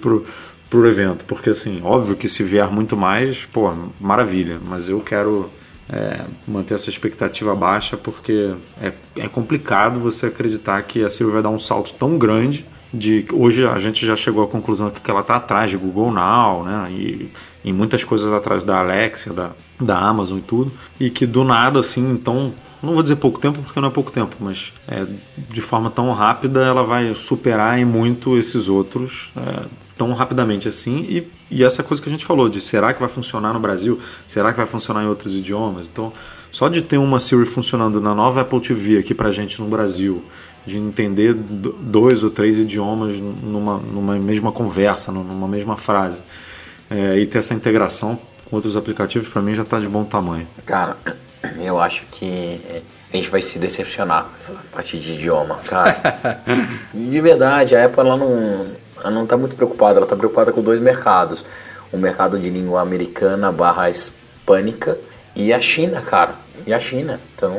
[0.68, 5.50] pro, evento, porque assim, óbvio que se vier muito mais, pô, maravilha, mas eu quero
[5.88, 11.42] é, manter essa expectativa baixa porque é, é complicado você acreditar que a Siri vai
[11.42, 15.20] dar um salto tão grande de hoje a gente já chegou à conclusão que ela
[15.20, 17.30] está atrás de Google Now, né, e
[17.64, 21.80] em muitas coisas atrás da Alexa, da, da Amazon e tudo, e que do nada
[21.80, 25.06] assim, então não vou dizer pouco tempo porque não é pouco tempo, mas é,
[25.48, 29.64] de forma tão rápida ela vai superar em muito esses outros é,
[29.96, 31.06] tão rapidamente assim.
[31.08, 33.98] E, e essa coisa que a gente falou de será que vai funcionar no Brasil?
[34.26, 35.88] Será que vai funcionar em outros idiomas?
[35.88, 36.12] Então,
[36.50, 40.22] só de ter uma Siri funcionando na nova Apple TV aqui pra gente no Brasil,
[40.66, 46.22] de entender dois ou três idiomas numa, numa mesma conversa, numa mesma frase,
[46.90, 50.46] é, e ter essa integração com outros aplicativos, para mim já está de bom tamanho.
[50.64, 50.96] Cara,
[51.60, 52.60] eu acho que
[53.12, 55.96] a gente vai se decepcionar com essa parte de idioma, cara.
[56.92, 58.66] de verdade, a Apple ela não,
[59.00, 61.44] ela não está muito preocupada, ela está preocupada com dois mercados.
[61.92, 64.98] O mercado de língua americana barra hispânica
[65.36, 67.20] e a China, cara e a China.
[67.34, 67.54] Então,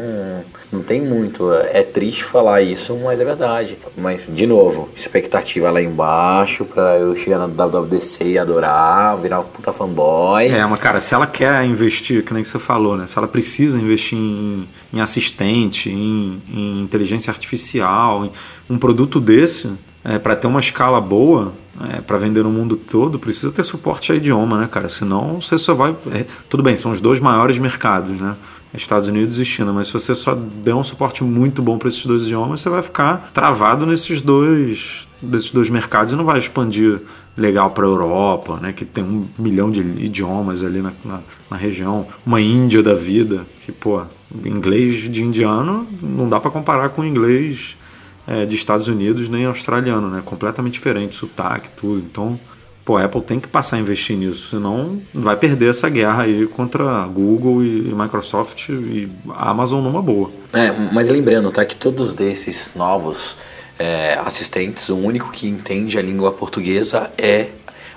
[0.72, 1.52] não tem muito.
[1.54, 3.78] É triste falar isso, mas é verdade.
[3.98, 9.44] Mas, de novo, expectativa lá embaixo pra eu chegar na WWDC e adorar, virar um
[9.44, 10.48] puta fanboy.
[10.48, 13.08] É, mas cara, se ela quer investir, que nem você falou, né?
[13.08, 18.32] Se ela precisa investir em, em assistente, em, em inteligência artificial, em
[18.70, 19.72] um produto desse,
[20.04, 21.54] é, para ter uma escala boa,
[21.89, 24.88] é, para vender no mundo todo, precisa ter suporte a idioma, né, cara?
[24.88, 25.96] Senão você só vai.
[26.12, 28.36] É, tudo bem, são os dois maiores mercados, né?
[28.82, 32.06] Estados Unidos e China, mas se você só der um suporte muito bom para esses
[32.06, 37.02] dois idiomas, você vai ficar travado nesses dois, desses dois mercados e não vai expandir
[37.38, 41.58] legal para a Europa, né, que tem um milhão de idiomas ali na, na, na,
[41.58, 44.02] região, uma Índia da vida, que, pô,
[44.46, 47.78] inglês de indiano não dá para comparar com inglês
[48.26, 52.40] é, de Estados Unidos nem australiano, né, completamente diferente, sotaque, tudo, então
[52.86, 56.45] pô, a Apple tem que passar a investir nisso, senão vai perder essa guerra aí
[56.45, 60.30] contra Google e Microsoft e Amazon numa boa.
[60.54, 63.36] É, mas lembrando, tá, que todos desses novos
[63.80, 67.48] é, assistentes, o único que entende a língua portuguesa é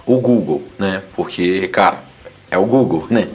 [0.06, 1.02] o Google, né?
[1.14, 2.02] Porque, cara,
[2.50, 3.28] é o Google, né?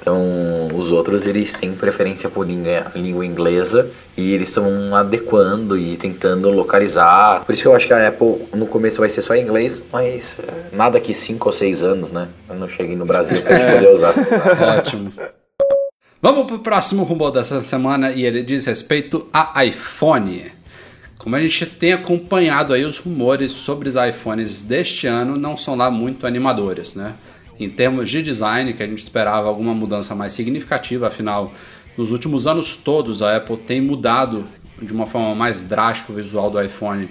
[0.00, 5.96] Então, os outros eles têm preferência por língua, língua inglesa e eles estão adequando e
[5.96, 7.44] tentando localizar.
[7.44, 9.82] Por isso que eu acho que a Apple no começo vai ser só em inglês,
[9.92, 12.28] mas é, nada que 5 ou 6 anos, né?
[12.48, 13.74] Eu não cheguei no Brasil para é.
[13.74, 14.14] poder usar.
[14.78, 15.12] Ótimo.
[16.20, 20.46] Vamos para o próximo rumor dessa semana e ele diz respeito a iPhone.
[21.18, 25.74] Como a gente tem acompanhado aí os rumores sobre os iPhones deste ano, não são
[25.74, 27.14] lá muito animadores, né?
[27.58, 31.52] Em termos de design, que a gente esperava alguma mudança mais significativa, afinal,
[31.96, 34.46] nos últimos anos todos a Apple tem mudado
[34.80, 37.08] de uma forma mais drástica o visual do iPhone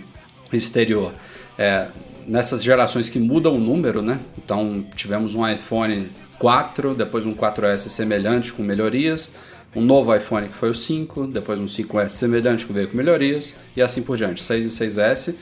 [0.53, 1.13] exterior.
[1.57, 1.87] É,
[2.25, 4.19] nessas gerações que mudam o número, né?
[4.37, 9.29] Então tivemos um iPhone 4, depois um 4S semelhante com melhorias,
[9.75, 13.53] um novo iPhone que foi o 5, depois um 5S semelhante que veio com melhorias
[13.75, 15.35] e assim por diante, 6 e 6S.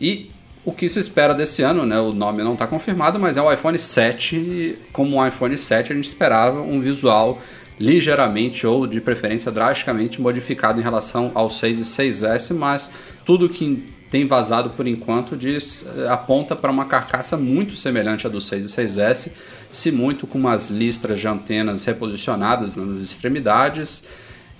[0.00, 0.30] E
[0.64, 1.98] o que se espera desse ano, né?
[1.98, 4.36] O nome não está confirmado, mas é o iPhone 7.
[4.36, 7.40] E como um iPhone 7, a gente esperava um visual
[7.80, 12.90] ligeiramente ou de preferência drasticamente modificado em relação ao 6 e 6S, mas
[13.24, 18.30] tudo que tem vazado por enquanto diz, eh, aponta para uma carcaça muito semelhante à
[18.30, 19.32] do 6 e 6S,
[19.70, 24.04] se muito com umas listras de antenas reposicionadas nas extremidades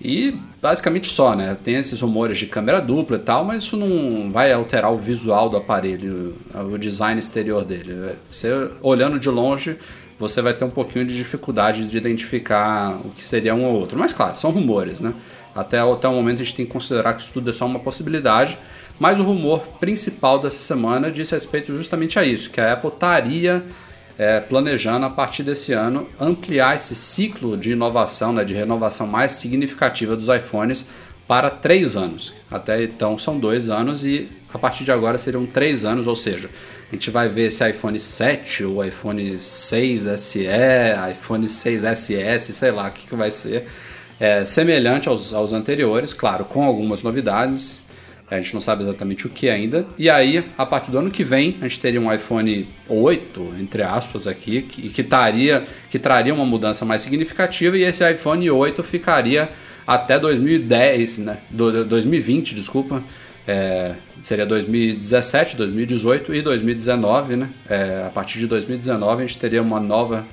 [0.05, 1.57] e basicamente só, né?
[1.63, 5.49] Tem esses rumores de câmera dupla e tal, mas isso não vai alterar o visual
[5.49, 8.17] do aparelho, o design exterior dele.
[8.29, 8.49] Você
[8.81, 9.77] olhando de longe,
[10.19, 13.97] você vai ter um pouquinho de dificuldade de identificar o que seria um ou outro.
[13.97, 15.15] Mas claro, são rumores, né?
[15.55, 17.79] Até, até o momento a gente tem que considerar que isso tudo é só uma
[17.79, 18.59] possibilidade.
[18.99, 23.65] Mas o rumor principal dessa semana diz respeito justamente a isso, que a Apple estaria
[24.19, 29.33] é, planejando a partir desse ano ampliar esse ciclo de inovação, né, de renovação mais
[29.33, 30.85] significativa dos iPhones
[31.27, 32.33] para três anos.
[32.51, 36.51] Até então são dois anos e a partir de agora seriam três anos, ou seja,
[36.91, 40.47] a gente vai ver esse iPhone 7, o iPhone 6 SE,
[41.11, 43.67] iPhone 6 SS, sei lá o que, que vai ser,
[44.21, 47.81] é, semelhante aos, aos anteriores, claro, com algumas novidades.
[48.33, 49.87] A gente não sabe exatamente o que ainda.
[49.99, 53.83] E aí, a partir do ano que vem, a gente teria um iPhone 8, entre
[53.83, 58.83] aspas, aqui, que, que, taria, que traria uma mudança mais significativa, e esse iPhone 8
[58.83, 59.51] ficaria
[59.87, 61.39] até 2010, né?
[61.51, 63.03] Do, 2020, desculpa.
[63.47, 67.51] É, seria 2017, 2018 e 2019, né?
[67.69, 70.25] É, a partir de 2019 a gente teria uma nova.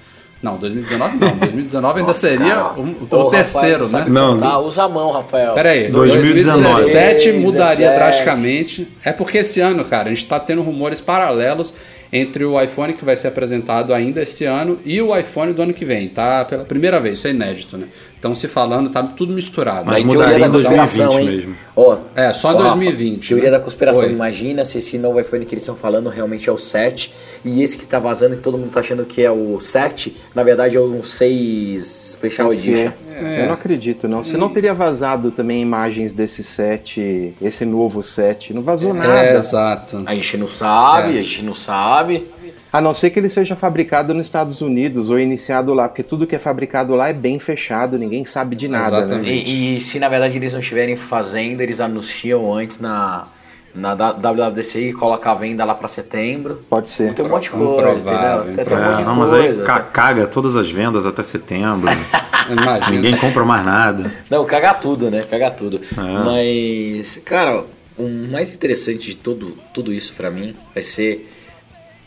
[0.42, 1.38] Não, 2019 não.
[1.38, 4.10] 2019 ainda Nossa, seria o, o Ô, terceiro, Rafael, né?
[4.10, 5.54] Não, Tá, usa a mão, Rafael.
[5.54, 6.64] Pera aí, 2019.
[6.64, 7.96] 2017 mudaria 17.
[8.00, 8.88] drasticamente.
[9.04, 11.74] É porque esse ano, cara, a gente está tendo rumores paralelos
[12.12, 15.74] entre o iPhone que vai ser apresentado ainda esse ano e o iPhone do ano
[15.74, 16.44] que vem, tá?
[16.46, 17.88] Pela primeira vez, isso é inédito, né?
[18.20, 19.86] Então se falando, tá tudo misturado.
[19.86, 21.26] Mas Aí, teoria da em 2020 conspiração, hein?
[21.30, 21.56] mesmo.
[21.74, 23.58] Ó, É, só em ó, Rafa, 2020, Teoria né?
[23.58, 24.04] da conspiração.
[24.04, 24.12] Oi.
[24.12, 27.14] Imagina se esse novo iPhone que eles estão falando realmente é o 7
[27.46, 30.44] e esse que tá vazando, que todo mundo tá achando que é o 7, na
[30.44, 31.82] verdade é o 6
[32.14, 32.92] Special Esse Edition.
[33.10, 34.22] é- Eu não acredito, não.
[34.22, 38.54] Você não teria vazado também imagens desse set, esse novo set.
[38.54, 39.38] Não vazou É, nada.
[39.38, 40.04] exato.
[40.06, 41.20] A gente não sabe, É.
[41.20, 42.28] a gente não sabe.
[42.72, 46.28] A não ser que ele seja fabricado nos Estados Unidos ou iniciado lá, porque tudo
[46.28, 49.26] que é fabricado lá é bem fechado, ninguém sabe de nada, Exatamente.
[49.30, 49.36] né?
[49.36, 53.28] E, e se na verdade eles não estiverem fazendo, eles anunciam antes na,
[53.74, 56.60] na WWDC e colocam a venda lá pra setembro.
[56.70, 57.14] Pode ser.
[57.16, 58.54] Tem um monte de Improvável, coisa, entendeu?
[58.54, 59.64] Tem, tem um monte É, de não, mas aí coisa.
[59.64, 61.90] ca- caga todas as vendas até setembro.
[62.52, 62.90] Imagina.
[62.92, 64.12] Ninguém compra mais nada.
[64.30, 65.24] Não, caga tudo, né?
[65.30, 65.80] Caga tudo.
[65.98, 66.24] É.
[66.24, 67.64] Mas, cara,
[67.98, 71.28] o mais interessante de tudo, tudo isso pra mim vai ser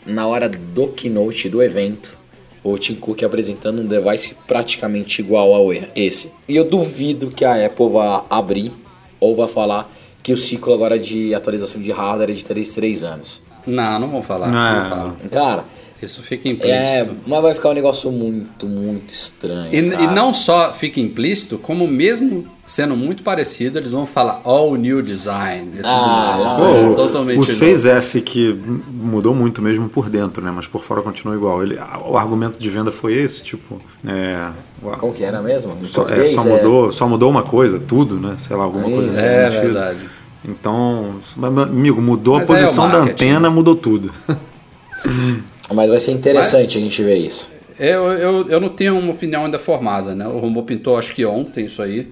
[0.05, 2.17] na hora do keynote do evento,
[2.63, 6.31] o Tim Cook apresentando um device praticamente igual ao esse.
[6.47, 8.71] E eu duvido que a Apple vá abrir
[9.19, 13.03] ou vá falar que o ciclo agora de atualização de hardware é de 3 3
[13.03, 13.41] anos.
[13.67, 14.49] Não, não vão falar.
[14.49, 14.83] Não.
[14.83, 15.15] Não falam.
[15.29, 15.65] Cara,
[16.03, 16.73] Isso fica implícito.
[16.75, 19.73] é, mas vai ficar um negócio muito, muito estranho.
[19.73, 24.75] E, e não só fica implícito, como mesmo sendo muito parecido, eles vão falar all
[24.75, 25.71] new design.
[25.75, 26.57] tudo Ah, mais.
[26.57, 26.91] não.
[26.91, 27.51] É totalmente o novo.
[27.51, 28.57] 6S que
[28.89, 30.51] mudou muito mesmo por dentro, né?
[30.55, 31.61] Mas por fora continua igual.
[31.63, 34.49] Ele, o argumento de venda foi esse, tipo, é,
[34.81, 35.85] o- Como que era mesmo?
[35.85, 38.35] Só, é, só é- mudou, só mudou uma coisa, tudo, né?
[38.37, 39.61] Sei lá, alguma coisa nesse É sentido.
[39.73, 39.99] verdade.
[40.45, 44.11] Então, amigo, mudou Mas a é posição da antena, mudou tudo.
[45.71, 47.51] Mas vai ser interessante a gente ver isso.
[47.79, 50.27] Eu, eu, eu não tenho uma opinião ainda formada, né?
[50.27, 52.11] O Rombo pintou acho que ontem isso aí.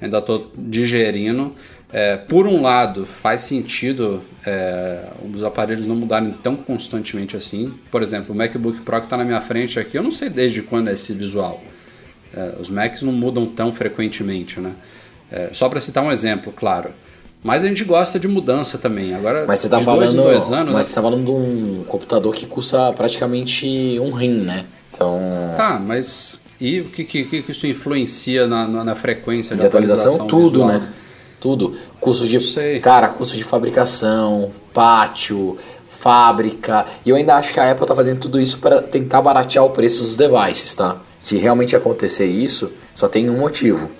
[0.00, 1.54] Ainda estou digerindo.
[1.92, 7.74] É, por um lado, faz sentido é, os aparelhos não mudarem tão constantemente assim.
[7.90, 10.62] Por exemplo, o MacBook Pro que está na minha frente aqui, eu não sei desde
[10.62, 11.60] quando é esse visual.
[12.32, 14.72] É, os Macs não mudam tão frequentemente, né?
[15.32, 16.90] É, só para citar um exemplo, claro.
[17.42, 19.14] Mas a gente gosta de mudança também.
[19.14, 20.00] Agora, Mas você tá de falando.
[20.00, 24.42] dois dois anos, mas você tá falando de um computador que custa praticamente um rim,
[24.42, 24.66] né?
[24.92, 25.20] Então.
[25.56, 29.66] Tá, mas e o que, que, que isso influencia na, na, na frequência de, de
[29.66, 30.68] atualização, tudo, visual?
[30.68, 30.88] né?
[31.40, 31.74] Tudo.
[31.98, 32.38] Custos de.
[32.40, 32.78] Sei.
[32.80, 35.56] Cara, custos de fabricação, pátio,
[35.88, 36.84] fábrica.
[37.06, 39.70] E eu ainda acho que a Apple tá fazendo tudo isso para tentar baratear o
[39.70, 40.96] preço dos devices, tá?
[41.18, 43.90] Se realmente acontecer isso, só tem um motivo: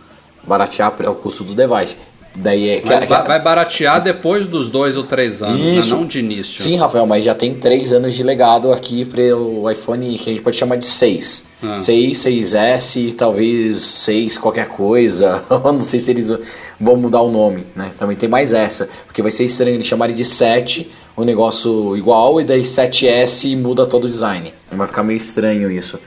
[0.47, 1.97] baratear o custo do device.
[2.35, 2.83] Daí é.
[2.85, 5.75] Mas vai, vai baratear depois dos dois ou três anos, né?
[5.75, 5.95] Isso.
[5.95, 6.63] não de início.
[6.63, 10.33] Sim, Rafael, mas já tem três anos de legado aqui para o iPhone que a
[10.33, 11.51] gente pode chamar de 6.
[11.63, 11.79] Ah.
[11.79, 15.45] 6, 6S, talvez 6 qualquer coisa.
[15.51, 16.33] Não sei se eles
[16.79, 17.91] vão mudar o nome, né?
[17.99, 22.41] Também tem mais essa, porque vai ser estranho eles chamarem de 7, um negócio igual,
[22.41, 24.55] e daí 7S muda todo o design.
[24.71, 25.99] Vai ficar meio estranho isso.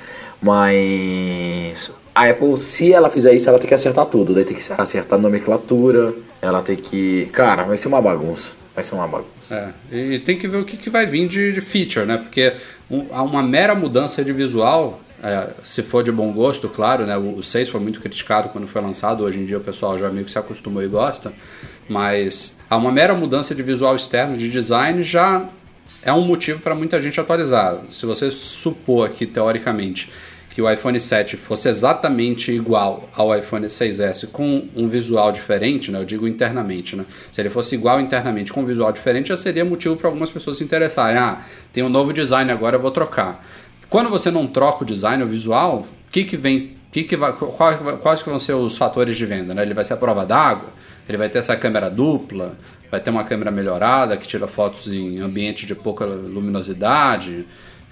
[0.42, 4.34] Mas a Apple, se ela fizer isso, ela tem que acertar tudo.
[4.34, 7.28] Daí tem que acertar a nomenclatura, ela tem que.
[7.34, 8.54] Cara, vai ser uma bagunça.
[8.76, 9.74] Vai ser uma bagunça.
[9.92, 12.18] É, e tem que ver o que, que vai vir de, de feature, né?
[12.18, 12.54] Porque
[12.90, 17.16] um- uma mera mudança de visual, é, se for de bom gosto, claro, né?
[17.18, 20.10] O, o 6 foi muito criticado quando foi lançado, hoje em dia o pessoal já
[20.10, 21.32] meio que se acostumou e gosta,
[21.88, 25.46] mas há uma mera mudança de visual externo, de design, já
[26.02, 27.78] é um motivo para muita gente atualizar.
[27.90, 30.12] Se você supor aqui, teoricamente,
[30.54, 35.98] que o iPhone 7 fosse exatamente igual ao iPhone 6S com um visual diferente, né?
[35.98, 37.06] eu digo internamente, né?
[37.32, 40.60] se ele fosse igual internamente com um visual diferente, já seria motivo para algumas pessoas
[40.60, 41.20] se interessarem.
[41.20, 41.42] Ah,
[41.74, 43.44] tem um novo design agora, eu vou trocar.
[43.90, 47.34] Quando você não troca o design, o visual, o que, que vem, que que vai,
[47.34, 49.56] quais, que vão ser os fatores de venda?
[49.56, 49.64] Né?
[49.64, 50.70] Ele vai ser a prova d'água?
[51.10, 52.56] Ele vai ter essa câmera dupla?
[52.92, 57.44] Vai ter uma câmera melhorada que tira fotos em ambiente de pouca luminosidade?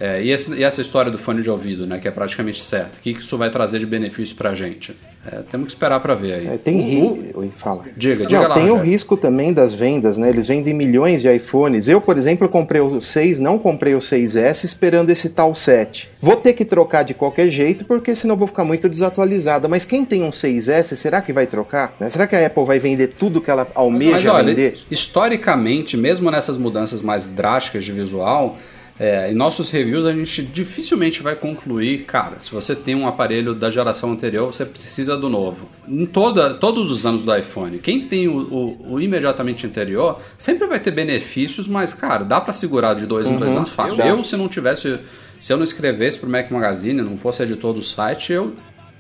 [0.04, 2.98] É, e, esse- e essa história do fone de ouvido, né, que é praticamente certo,
[2.98, 4.96] o que, que isso vai trazer de benefício pra gente?
[5.24, 6.48] É, temos que esperar pra ver aí.
[6.48, 7.40] É, tem O-.
[7.42, 7.84] Oi, fala.
[7.96, 8.92] Diga, diga Não, lá, tem o Rogério.
[8.92, 10.28] risco também das vendas, né?
[10.30, 11.88] Eles vendem milhões de iPhones.
[11.88, 16.10] Eu, por exemplo, comprei o 6, não comprei o 6S esperando esse tal 7.
[16.20, 19.68] Vou ter que trocar de qualquer jeito, porque senão vou ficar muito desatualizada.
[19.68, 21.94] Mas quem tem um 6S, será que vai trocar?
[22.00, 22.10] Né?
[22.10, 24.80] Será que a Apple vai vender tudo que ela Mas almeja olha, vender?
[24.90, 28.58] historicamente, mesmo nessas mudanças mais drásticas de visual,
[29.04, 33.56] é, em nossos reviews a gente dificilmente vai concluir, cara, se você tem um aparelho
[33.56, 35.68] da geração anterior, você precisa do novo.
[35.88, 40.68] Em toda, todos os anos do iPhone, quem tem o, o- o imediatamente anterior sempre
[40.68, 43.98] vai ter benefícios, mas, cara, dá pra segurar de dois em dois anos fácil.
[43.98, 44.06] Dá.
[44.08, 45.00] Eu, se não tivesse,
[45.40, 48.54] se eu não escrevesse pro Mac Magazine, não fosse editor do site, eu,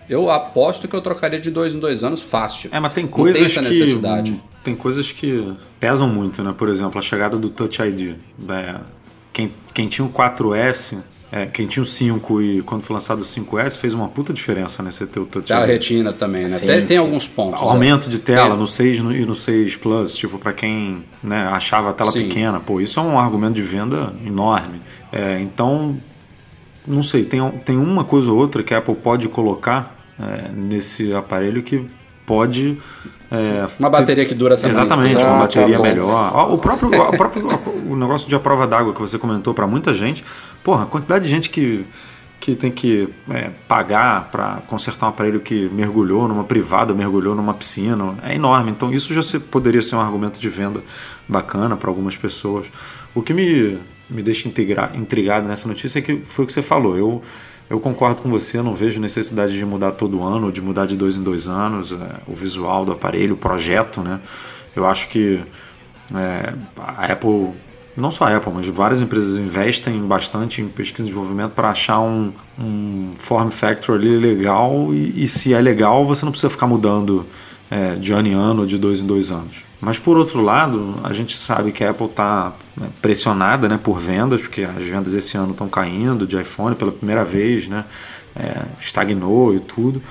[0.09, 2.71] eu aposto que eu trocaria de dois em dois anos fácil.
[2.73, 4.41] É, mas tem Não coisas essa que necessidade.
[4.63, 6.55] tem coisas que pesam muito, né?
[6.57, 8.15] Por exemplo, a chegada do Touch ID.
[8.49, 8.75] É,
[9.33, 10.97] quem, quem tinha o 4S,
[11.31, 14.83] é, quem tinha o 5 e quando foi lançado o 5S fez uma puta diferença,
[14.83, 14.91] né?
[14.91, 15.69] Você ter o Touch Tela ID.
[15.71, 16.57] retina também, né?
[16.57, 16.97] Sim, tem, tem sim.
[16.97, 17.61] alguns pontos.
[17.61, 17.67] né?
[17.67, 18.57] Aumento de tela É.
[18.57, 22.23] no 6 no- e no 6 Plus, tipo, pra quem né, achava a tela Sim.
[22.23, 24.81] pequena, pô, isso é um argumento de venda enorme.
[25.11, 25.95] É, então,
[26.85, 31.13] não sei, tem, tem uma coisa ou outra que a Apple pode colocar é, nesse
[31.15, 31.85] aparelho que
[32.25, 32.77] pode.
[33.31, 35.84] é, Uma bateria que dura essa Exatamente, Ah, uma tá bateria bom.
[35.84, 36.51] melhor.
[36.53, 37.47] O próprio, o próprio
[37.89, 40.23] o negócio de a prova d'água que você comentou para muita gente,
[40.63, 41.86] porra, a quantidade de gente que,
[42.39, 47.53] que tem que é, pagar para consertar um aparelho que mergulhou numa privada, mergulhou numa
[47.53, 48.71] piscina, é enorme.
[48.71, 50.81] Então isso já se- poderia ser um argumento de venda
[51.27, 52.67] bacana para algumas pessoas.
[53.13, 53.77] O que me,
[54.10, 56.97] me deixa intriga- intrigado nessa notícia é que foi o que você falou.
[56.97, 57.21] Eu
[57.71, 60.97] eu concordo com você, eu não vejo necessidade de mudar todo ano, de mudar de
[60.97, 61.95] dois em dois anos, é,
[62.27, 64.19] o visual do aparelho, o projeto, né?
[64.75, 65.39] Eu acho que
[66.13, 67.51] é, a Apple,
[67.95, 72.01] não só a Apple, mas várias empresas investem bastante em pesquisa e desenvolvimento para achar
[72.01, 76.67] um, um form factor ali legal e, e se é legal você não precisa ficar
[76.67, 77.25] mudando
[77.69, 79.63] é, de ano em ano ou de dois em dois anos.
[79.81, 82.53] Mas por outro lado, a gente sabe que a Apple está
[83.01, 87.25] pressionada né, por vendas, porque as vendas esse ano estão caindo de iPhone pela primeira
[87.25, 87.83] vez, né,
[88.35, 90.01] é, estagnou e tudo.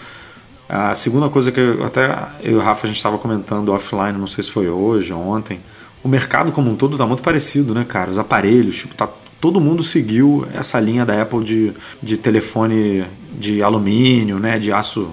[0.69, 2.11] A segunda coisa que eu, até
[2.43, 5.21] eu e o Rafa a gente estava comentando offline, não sei se foi hoje ou
[5.21, 5.61] ontem,
[6.03, 8.11] o mercado como um todo está muito parecido, né, cara?
[8.11, 9.09] Os aparelhos, tipo, tá,
[9.41, 13.05] todo mundo seguiu essa linha da Apple de, de telefone
[13.39, 15.11] de alumínio, né, de aço,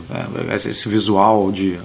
[0.49, 1.79] é, esse visual de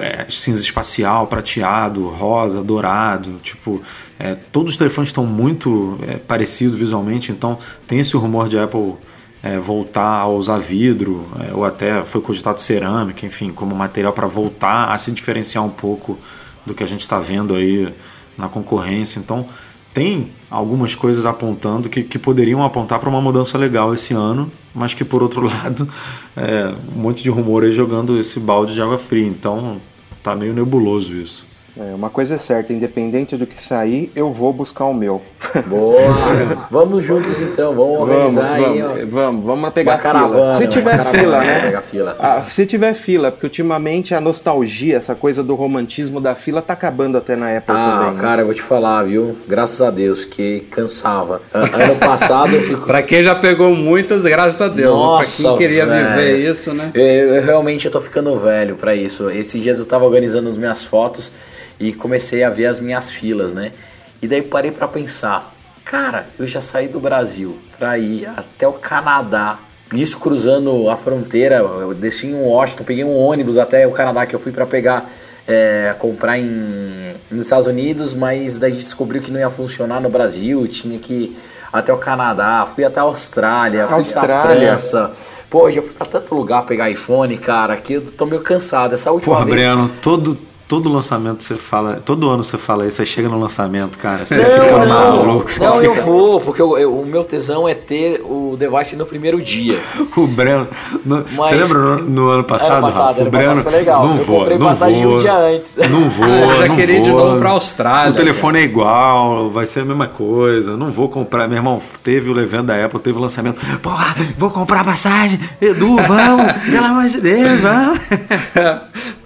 [0.00, 3.82] é, cinza espacial, prateado, rosa, dourado, tipo,
[4.18, 8.94] é, todos os telefones estão muito é, parecidos visualmente, então tem esse rumor de Apple
[9.42, 14.26] é, voltar a usar vidro, é, ou até foi cogitado cerâmica, enfim, como material para
[14.26, 16.18] voltar a se diferenciar um pouco
[16.66, 17.92] do que a gente está vendo aí
[18.36, 19.18] na concorrência.
[19.18, 19.46] Então,
[19.92, 24.94] tem algumas coisas apontando que, que poderiam apontar para uma mudança legal esse ano, mas
[24.94, 25.88] que por outro lado,
[26.36, 29.26] é, um monte de rumor aí jogando esse balde de água fria.
[29.26, 29.80] Então,
[30.22, 31.47] tá meio nebuloso isso.
[31.76, 35.22] É, uma coisa é certa, independente do que sair, eu vou buscar o meu.
[35.66, 35.96] Boa!
[36.70, 38.88] vamos juntos então, vamos Vamos, organizar aí, ó.
[38.88, 40.56] vamos, vamos, vamos pegar Uma caravana, fila.
[40.56, 41.46] Se uma tiver caravana, fila, né?
[41.46, 41.60] né?
[41.60, 42.16] Pegar fila.
[42.18, 46.72] Ah, se tiver fila, porque ultimamente a nostalgia, essa coisa do romantismo da fila tá
[46.72, 48.14] acabando até na Apple Ah, também.
[48.14, 48.20] né?
[48.20, 49.36] cara, eu vou te falar, viu?
[49.46, 51.40] Graças a Deus, que cansava.
[51.54, 52.86] Ano passado eu fico.
[52.88, 54.92] Pra quem já pegou muitas, graças a Deus.
[54.92, 56.08] Nossa, pra quem queria velho.
[56.08, 56.90] viver isso, né?
[56.92, 59.30] Eu, eu realmente eu tô ficando velho pra isso.
[59.30, 61.30] Esses dias eu tava organizando as minhas fotos
[61.78, 63.72] e comecei a ver as minhas filas, né?
[64.20, 68.72] E daí parei pra pensar, cara, eu já saí do Brasil pra ir até o
[68.72, 69.58] Canadá.
[69.92, 74.34] Isso cruzando a fronteira, eu desci em Washington, peguei um ônibus até o Canadá que
[74.34, 75.10] eu fui pra pegar,
[75.46, 80.66] é, comprar em, nos Estados Unidos, mas daí descobriu que não ia funcionar no Brasil,
[80.68, 81.36] tinha que ir
[81.72, 84.68] até o Canadá, fui até a Austrália, fui pra Austrália.
[84.68, 85.12] França.
[85.48, 88.92] Pô, já fui pra tanto lugar pegar iPhone, cara, que eu tô meio cansado.
[88.92, 89.56] Essa última Porra, vez.
[89.56, 90.38] Breno, todo,
[90.68, 94.36] todo lançamento você fala, todo ano você fala isso, aí chega no lançamento, cara, você
[94.36, 94.88] Não, fica não,
[95.24, 95.50] maluco.
[95.50, 99.06] você não, eu vou, porque eu- eu- o meu tesão é ter o device no
[99.06, 99.78] primeiro dia.
[100.16, 100.68] O Breno.
[101.06, 103.20] no- Mas- Você lembra no, no ano passado, Ano passado, Rafa?
[103.20, 103.46] ano o Breno.
[103.48, 104.06] passado foi legal.
[104.06, 105.76] Não Eu vou, comprei não passagem vou, um dia antes.
[105.76, 106.26] Não vou.
[106.28, 107.24] Eu já não queria ir de vou.
[107.24, 110.76] novo pra Austrália, O telefone é igual, vai ser a mesma coisa.
[110.76, 111.48] Não vou comprar.
[111.48, 113.60] Meu irmão, teve o evento da Apple, teve o lançamento.
[113.80, 115.38] Porra, vou comprar passagem.
[115.60, 116.52] Edu, vamos.
[116.70, 117.98] pelo amor de Deus, vamos.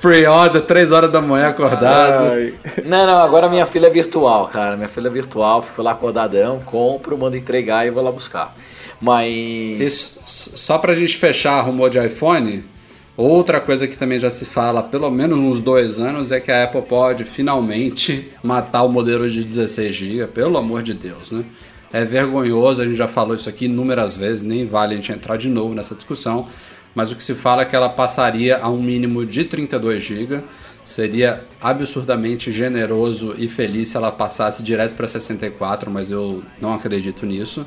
[0.03, 2.33] Pre-order, 3 horas da manhã acordado.
[2.33, 2.55] Ai.
[2.85, 4.77] Não, não, agora minha filha é virtual, cara.
[4.77, 8.53] Minha filha é virtual, fico lá acordadão, compro, mando entregar e vou lá buscar.
[9.01, 9.81] Mas.
[9.81, 12.65] Isso, só pra gente fechar rumor de iPhone,
[13.17, 16.51] outra coisa que também já se fala há pelo menos uns dois anos é que
[16.51, 21.45] a Apple pode finalmente matar o modelo de 16 GB, pelo amor de Deus, né?
[21.93, 25.37] É vergonhoso, a gente já falou isso aqui inúmeras vezes, nem vale a gente entrar
[25.37, 26.49] de novo nessa discussão.
[26.95, 30.41] Mas o que se fala é que ela passaria a um mínimo de 32 GB.
[30.85, 37.25] Seria absurdamente generoso e feliz se ela passasse direto para 64, mas eu não acredito
[37.25, 37.65] nisso.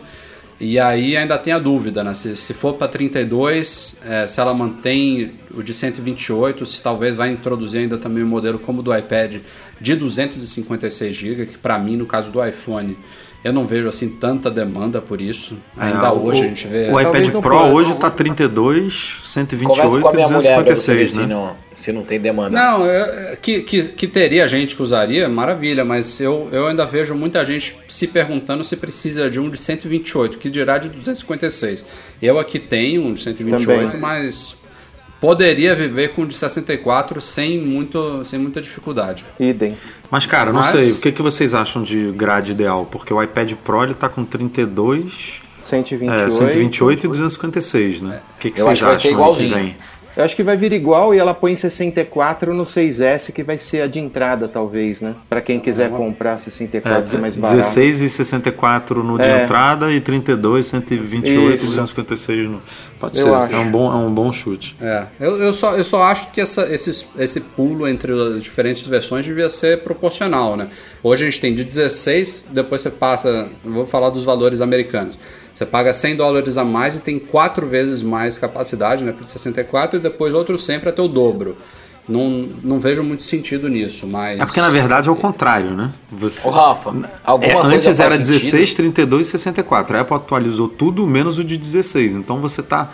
[0.59, 2.13] E aí ainda tem a dúvida, né?
[2.13, 7.29] Se, se for para 32, é, se ela mantém o de 128, se talvez vai
[7.31, 9.37] introduzir ainda também um modelo como o do iPad
[9.81, 12.97] de 256 GB, que para mim, no caso do iPhone,
[13.45, 15.55] eu não vejo assim tanta demanda por isso.
[15.77, 16.89] Ainda É, hoje o, a gente vê.
[16.91, 17.53] O iPad Pro Plus.
[17.71, 21.27] hoje tá 32, Conversa 128 com a e minha mulher 256, se né?
[21.27, 22.49] não, se não tem demanda.
[22.59, 27.13] Não, é- que, que, que teria gente que usaria, maravilha, mas eu, eu ainda vejo
[27.13, 31.85] muita gente se perguntando se precisa de um de 128, que dirá de 256.
[32.21, 33.99] Eu aqui tenho um de 128, Também.
[34.01, 34.57] mas
[35.25, 39.25] poderia viver com um de 64 sem, muito, sem muita dificuldade.
[39.39, 39.75] Idem.
[40.11, 42.87] Mas, cara, não Mas- sei, o que, que vocês acham de grade ideal?
[42.91, 46.27] Porque o iPad Pro ele tá com 32, 128.
[46.27, 48.21] é, 128 e 256, né?
[48.35, 49.75] O que, que Eu vocês acho que vai ser acham igualzinho.
[50.17, 53.81] Eu acho que vai vir igual e ela põe 64 no 6S, que vai ser
[53.81, 55.13] a de entrada, talvez, né?
[55.27, 57.57] Pra quem quiser comprar 64 ser É, mais barato.
[57.57, 59.43] 16 e 64 no de É.
[59.43, 61.65] entrada e 32, 128 Isso.
[61.65, 62.61] e 256 no.
[62.97, 63.53] Pode Eu ser, acho.
[63.55, 64.73] é um bom, é um bom chute.
[64.81, 68.87] É, eu, eu, só, eu só acho que essa, esses, esse pulo entre as diferentes
[68.87, 70.69] versões devia ser proporcional, né?
[71.03, 75.19] Hoje a gente tem de 16, depois você passa, vou falar dos valores americanos.
[75.55, 79.97] Você paga 100 dólares a mais e tem quatro vezes mais capacidade, né, para 64
[79.97, 81.55] e depois outro sempre até o dobro.
[82.07, 85.91] Não, não vejo muito sentido nisso, mas É porque na verdade é o contrário, né?
[86.11, 86.93] Você, Ô, Rafa,
[87.23, 88.31] alguma É, coisa antes era sentido?
[88.33, 89.97] 16, 32 e 64.
[89.97, 92.13] A Apple atualizou tudo menos o de 16.
[92.13, 92.91] Então você tá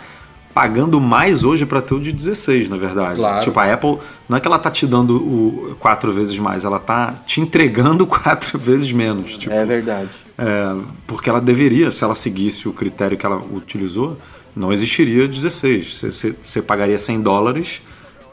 [0.54, 3.16] pagando mais hoje para ter o de 16, na verdade.
[3.16, 3.44] Claro.
[3.44, 3.98] Tipo, a Apple
[4.28, 8.06] não é que ela tá te dando o quatro vezes mais, ela tá te entregando
[8.06, 9.36] quatro vezes menos.
[9.36, 10.08] Tipo, É verdade.
[10.42, 14.18] É, porque ela deveria, se ela seguisse o critério que ela utilizou,
[14.54, 16.00] não existiria 16.
[16.42, 17.80] Você, pagaria 100 dólares,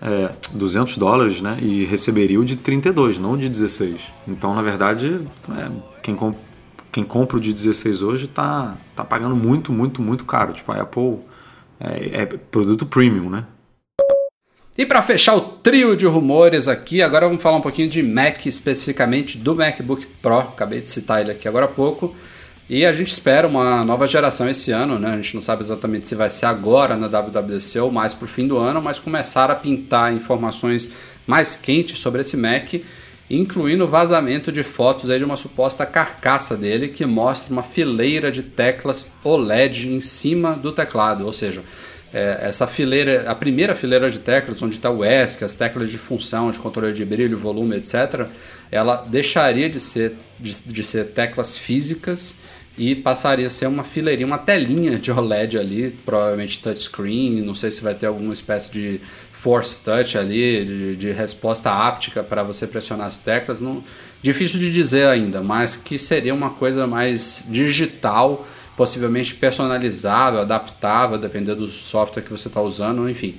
[0.01, 1.57] é, 200 dólares, né?
[1.61, 4.01] E receberia o de 32, não o de 16.
[4.27, 6.35] Então, na verdade, é, quem, com-
[6.91, 10.53] quem compra o de 16 hoje tá, tá pagando muito, muito, muito caro.
[10.53, 11.19] Tipo, a Apple
[11.79, 13.45] é, é produto premium, né?
[14.79, 18.45] E para fechar o trio de rumores aqui, agora vamos falar um pouquinho de Mac,
[18.45, 20.39] especificamente do MacBook Pro.
[20.39, 22.15] Acabei de citar ele aqui agora há pouco.
[22.69, 25.11] E a gente espera uma nova geração esse ano, né?
[25.11, 28.47] A gente não sabe exatamente se vai ser agora na WWDC ou mais pro fim
[28.47, 30.89] do ano, mas começaram a pintar informações
[31.27, 32.75] mais quentes sobre esse Mac,
[33.29, 38.31] incluindo o vazamento de fotos aí de uma suposta carcaça dele que mostra uma fileira
[38.31, 41.61] de teclas OLED em cima do teclado, ou seja,
[42.13, 45.97] é, essa fileira, a primeira fileira de teclas, onde está o ESC, as teclas de
[45.97, 48.27] função, de controle de brilho, volume, etc.,
[48.71, 52.35] ela deixaria de ser, de, de ser teclas físicas
[52.77, 57.71] e passaria a ser uma fileirinha, uma telinha de OLED ali, provavelmente touchscreen, não sei
[57.71, 59.01] se vai ter alguma espécie de
[59.33, 63.83] force touch ali, de, de resposta áptica para você pressionar as teclas, não,
[64.21, 68.47] difícil de dizer ainda, mas que seria uma coisa mais digital,
[68.79, 73.35] possivelmente personalizável, adaptável, dependendo do software que você está usando, enfim.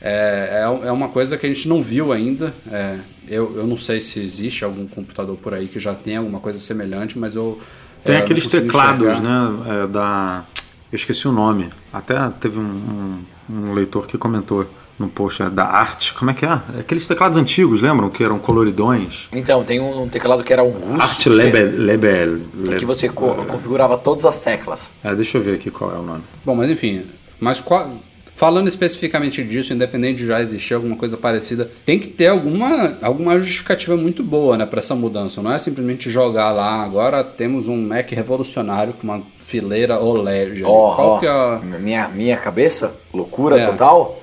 [0.00, 2.54] É, é, é uma coisa que a gente não viu ainda.
[2.70, 2.96] É,
[3.28, 6.58] eu, eu não sei se existe algum computador por aí que já tem alguma coisa
[6.58, 7.60] semelhante, mas eu.
[8.02, 9.50] Tem é, aqueles teclados, enxergar.
[9.50, 9.82] né?
[9.84, 10.44] é, da.
[10.90, 11.68] Eu esqueci o nome.
[11.92, 14.66] Até teve um, um- um leitor que comentou
[15.02, 16.12] no post da Art.
[16.14, 16.52] Como é que é?
[16.80, 18.08] Aqueles teclados antigos, lembram?
[18.08, 19.28] Que eram coloridões.
[19.32, 21.02] Então, tem um teclado que era um russo.
[21.02, 21.70] Art que você- Lebel.
[21.76, 22.38] Lebel,
[22.78, 24.88] Que você co- configurava todas as teclas.
[25.04, 26.22] É, deixa eu ver aqui qual é o nome.
[26.44, 27.02] Bom, mas enfim.
[27.38, 27.90] Mas qual-
[28.34, 33.38] falando especificamente disso, independente de já existir alguma coisa parecida, tem que ter alguma, alguma
[33.38, 35.42] justificativa muito boa né, para essa mudança.
[35.42, 36.82] Não é simplesmente jogar lá.
[36.82, 40.62] Agora temos um Mac revolucionário com uma fileira OLED.
[40.64, 43.66] Ó, Qual ó, que é a- minha, minha cabeça, loucura É.
[43.66, 44.21] total.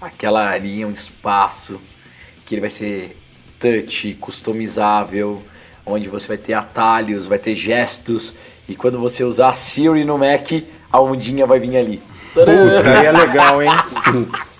[0.00, 1.80] Aquela linha, um espaço,
[2.44, 3.16] que ele vai ser
[3.58, 5.42] touch, customizável,
[5.84, 8.34] onde você vai ter atalhos, vai ter gestos,
[8.68, 10.50] e quando você usar a Siri no Mac,
[10.92, 12.02] a ondinha vai vir ali.
[12.34, 12.52] Tadã!
[12.98, 13.70] Aí é legal, hein?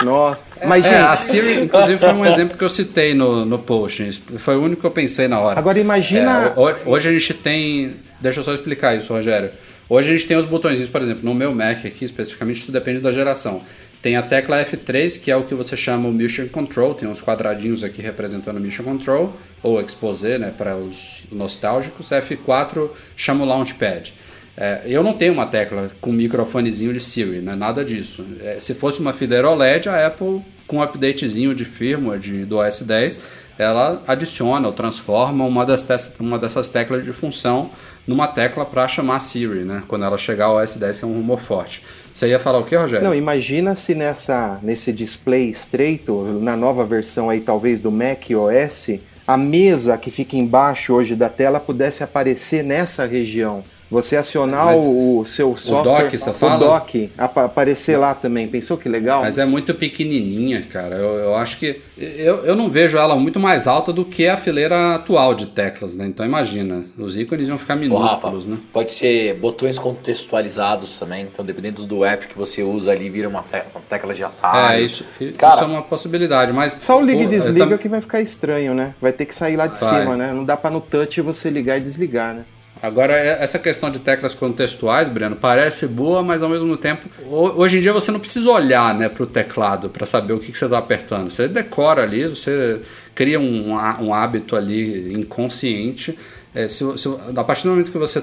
[0.02, 0.56] Nossa.
[0.66, 4.22] Mas, É, a gente, Siri, inclusive, foi um exemplo que eu citei no, no post.
[4.38, 5.58] Foi o único que eu pensei na hora.
[5.58, 6.54] agora imagina.
[6.56, 7.94] É, ho- hoje a gente tem.
[8.20, 9.50] Deixa eu só explicar isso, Rogério.
[9.88, 13.00] Hoje a gente tem os botõezinhos, por exemplo, no meu Mac aqui especificamente, isso depende
[13.00, 13.62] da geração.
[14.06, 17.20] Tem a tecla F3, que é o que você chama o Mission Control, tem uns
[17.20, 19.34] quadradinhos aqui representando o Mission Control,
[19.64, 22.10] ou Exposé, né, para os nostálgicos.
[22.10, 24.14] F4 chama o Launchpad.
[24.56, 28.24] É, eu não tenho uma tecla com microfonezinho de Siri, né, nada disso.
[28.44, 32.58] É, se fosse uma fileira OLED, a Apple, com um updatezinho de firmware de, do
[32.58, 33.20] OS 10,
[33.58, 37.72] ela adiciona ou transforma uma, das uma dessas teclas de função
[38.06, 39.82] numa tecla para chamar Siri, né?
[39.88, 41.82] Quando ela chegar ao OS 10, que é um rumor forte.
[42.16, 43.04] Você ia falar o que, Rogério?
[43.04, 48.98] Não, imagina se nessa, nesse display estreito, na nova versão aí talvez do Mac OS,
[49.26, 53.62] a mesa que fica embaixo hoje da tela pudesse aparecer nessa região.
[53.90, 56.56] Você acionar o, o, seu software, o dock, você fala?
[56.56, 58.48] o dock, ap aparecer lá também.
[58.48, 59.22] Pensou que legal?
[59.22, 60.96] Mas é muito pequenininha, cara.
[60.96, 64.36] Eu, eu acho que eu, eu não vejo ela muito mais alta do que a
[64.36, 66.04] fileira atual de teclas, né?
[66.06, 68.58] Então imagina, os ícones vão ficar minúsculos, Rafa, né?
[68.72, 71.28] Pode ser botões contextualizados também.
[71.32, 74.80] Então dependendo do app que você usa ali, vira uma, te uma tecla de atalho.
[74.80, 75.04] É isso,
[75.38, 78.20] Cara, isso é uma possibilidade, mas Só o liga e desliga tam- que vai ficar
[78.20, 78.94] estranho, né?
[79.00, 80.02] Vai ter que sair lá de Vai.
[80.02, 80.32] cima, né?
[80.32, 82.44] Não dá pra no touch você ligar e desligar, né?
[82.86, 87.52] Agora, é- essa questão de teclas contextuais, Breno, parece boa, mas ao mesmo tempo, ho-
[87.60, 90.52] hoje em dia você não precisa olhar né, para o teclado para saber o que,
[90.52, 91.30] que você está apertando.
[91.30, 92.80] Você decora ali, você
[93.14, 96.16] cria um, um hábito ali inconsciente.
[96.54, 98.22] É, se, se- a partir do momento que você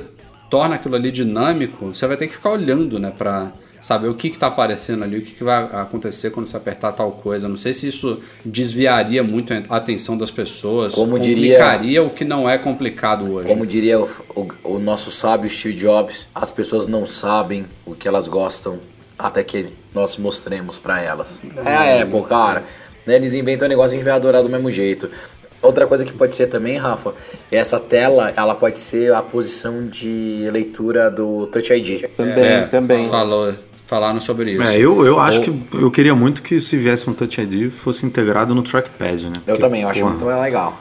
[0.50, 3.52] torna aquilo ali dinâmico, você vai ter que ficar olhando né, para
[3.84, 7.12] saber o que está aparecendo ali, o que, que vai acontecer quando você apertar tal
[7.12, 7.50] coisa.
[7.50, 12.24] Não sei se isso desviaria muito a atenção das pessoas, Como diria- complicaria o que
[12.24, 13.48] não é complicado hoje.
[13.50, 18.08] Como diria o, o- o nosso sábio Steve Jobs, as pessoas não sabem o que
[18.08, 18.80] elas gostam
[19.20, 21.44] até que nós mostremos pra elas.
[21.66, 22.64] É a Apple, cara.
[23.06, 25.10] Né, Eles inventam um negócio e a gente vai adorar do mesmo jeito.
[25.62, 27.14] Outra coisa que pode ser também, Rafa,
[27.52, 32.04] é essa tela, ela pode ser a posição de leitura do Touch ID.
[32.16, 33.08] Também, É, também.
[33.10, 33.54] Falou,
[33.94, 34.64] falaram sobre isso.
[34.64, 37.72] É, eu, eu acho Ou- que eu queria muito que se viesse um Touch ID
[37.72, 39.34] fosse integrado no trackpad, né?
[39.36, 40.80] Eu Porque, também, eu acho muito legal.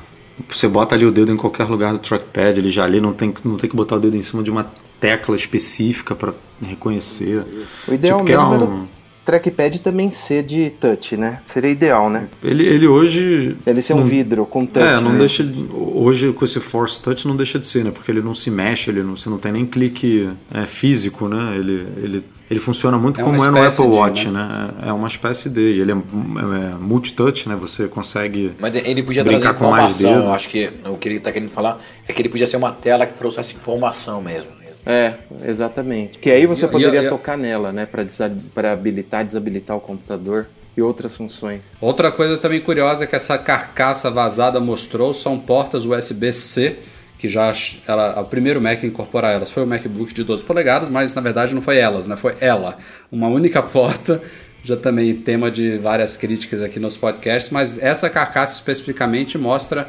[0.48, 3.30] Você bota ali o dedo em qualquer lugar do trackpad, ele já ali não tem,
[3.30, 4.66] que- não tem que botar o dedo em cima de uma
[4.98, 6.32] tecla específica para
[6.66, 7.44] reconhecer.
[7.86, 8.88] O ideal Tipo, que é mesmo era um- o
[9.24, 11.40] trackpad também ser de touch, né?
[11.44, 12.28] Seria ideal, né?
[12.42, 13.56] Ele, ele hoje.
[13.66, 14.84] Ele ser um vidro com touch.
[14.86, 15.18] É, não né?
[15.18, 15.42] deixa.
[15.44, 17.90] de- Hoje com esse Force Touch não deixa de ser, né?
[17.90, 21.56] Porque ele não se mexe, ele não, você não tem nem clique é, físico, né?
[21.56, 24.40] Ele, ele, ele funciona muito É como é no Apple de, Watch, né?
[24.80, 24.88] né?
[24.88, 25.60] É uma espécie de.
[25.62, 27.56] Ele é, é multi-touch, né?
[27.60, 28.52] Você consegue.
[28.58, 30.22] Mas ele podia Brincar trazer com mais informação.
[30.22, 30.32] dedo.
[30.34, 33.06] Acho que o que ele está querendo falar é que ele podia ser uma tela
[33.06, 34.61] que trouxesse informação mesmo.
[34.84, 35.14] É,
[35.46, 36.18] exatamente.
[36.18, 37.86] Que aí você E- e- poderia e- tocar nela, né?
[37.86, 41.60] Pra habilitar, desabilitar o computador e outras funções.
[41.80, 46.76] Outra coisa também curiosa é que essa carcaça vazada mostrou são portas USB-C,
[47.18, 47.52] que já
[47.86, 51.20] ela, o primeiro Mac a incorporar elas foi o MacBook de 12 polegadas, mas na
[51.20, 52.16] verdade não foi elas, né?
[52.16, 52.76] Foi ela.
[53.12, 54.20] Uma única porta,
[54.64, 59.88] já também tema de várias críticas aqui nos podcasts, mas essa carcaça especificamente mostra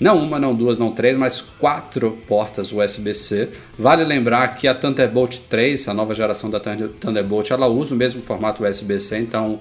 [0.00, 3.48] não uma, não duas, não três, mas quatro portas USB-C.
[3.78, 7.98] Vale lembrar que a Thunderbolt 3, a nova geração da Thunder- Thunderbolt, ela usa o
[7.98, 9.60] mesmo formato USB-C, então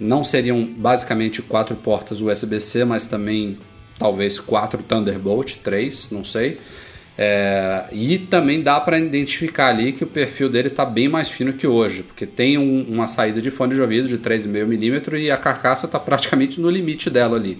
[0.00, 3.58] não seriam basicamente quatro portas USB-C, mas também
[3.98, 6.58] talvez quatro Thunderbolt 3, não sei.
[7.18, 11.54] É, e também dá para identificar ali que o perfil dele está bem mais fino
[11.54, 15.36] que hoje, porque tem um- uma saída de fone de ouvido de 3,5mm e a
[15.38, 17.58] carcaça está praticamente no limite dela ali.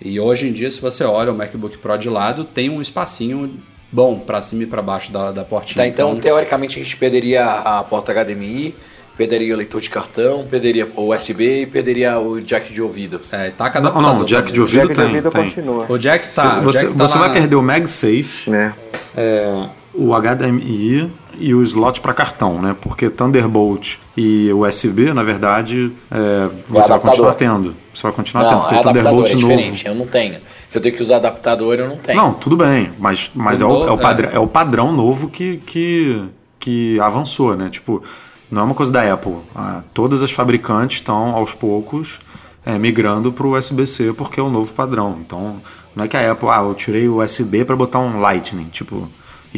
[0.00, 3.50] E hoje em dia, se você olha o MacBook Pro de lado, tem um espacinho
[3.90, 5.76] bom para cima e para baixo da, da portinha.
[5.82, 8.74] Tá, então, teoricamente, a gente perderia a porta HDMI,
[9.16, 13.20] perderia o leitor de cartão, perderia o USB e perderia o jack de ouvido.
[13.32, 15.04] é, taca Não, não, o jack de ouvido Jack de tem.
[15.06, 15.42] ouvido tem.
[15.44, 15.86] continua.
[15.88, 16.58] O jack Se- tá.
[16.58, 18.74] o você jack tá você lá- vai perder o MagSafe, Né?
[19.16, 22.74] é, o HDMI e o slot para cartão, né?
[22.80, 27.74] Porque Thunderbolt e USB, na verdade, é, você vai continuar tendo.
[27.92, 29.48] Você vai continuar tendo, Não, porque é o Thunderbolt é novo.
[29.48, 30.38] diferente, eu não tenho.
[30.70, 32.16] Se eu tenho que usar adaptador, eu não tenho.
[32.18, 34.36] Não, tudo bem, mas, mas O é, o, novo- é, o padrão, é.
[34.36, 36.22] é o padrão novo que, que,
[36.58, 37.68] que avançou, né?
[37.70, 38.02] Tipo,
[38.50, 39.36] não é uma coisa da Apple.
[39.54, 42.18] Ah, todas as fabricantes estão, aos poucos,
[42.64, 45.18] é, migrando para o USB-C porque é o novo padrão.
[45.20, 45.56] Então,
[45.94, 49.08] não é que a Apple, ah, eu tirei o USB para botar um Lightning, tipo,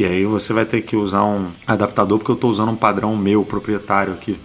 [0.01, 3.15] e aí você vai ter que usar um adaptador porque eu estou usando um padrão
[3.15, 4.37] meu, proprietário aqui.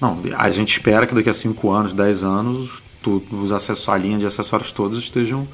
[0.00, 3.96] Não, a gente espera que daqui a 5 anos, 10 anos, tu- os acessos, a
[3.96, 5.48] linha de acessórios todos estejam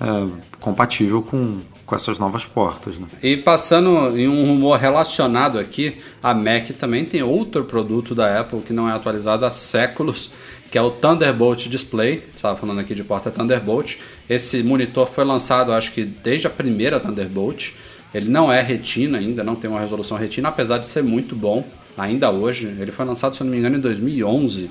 [0.00, 0.28] é,
[0.60, 2.98] compatível com, com essas novas portas.
[2.98, 3.06] Né?
[3.22, 8.60] E passando em um rumor relacionado aqui, a Mac também tem outro produto da Apple
[8.60, 10.30] que não é atualizado há séculos,
[10.70, 12.24] que é o Thunderbolt Display.
[12.34, 13.96] Estava falando aqui de porta Thunderbolt.
[14.28, 17.72] Esse monitor foi lançado, acho que desde a primeira Thunderbolt.
[18.14, 21.64] Ele não é retina ainda, não tem uma resolução retina, apesar de ser muito bom
[21.96, 22.66] ainda hoje.
[22.78, 24.70] Ele foi lançado, se eu não me engano, em 2011.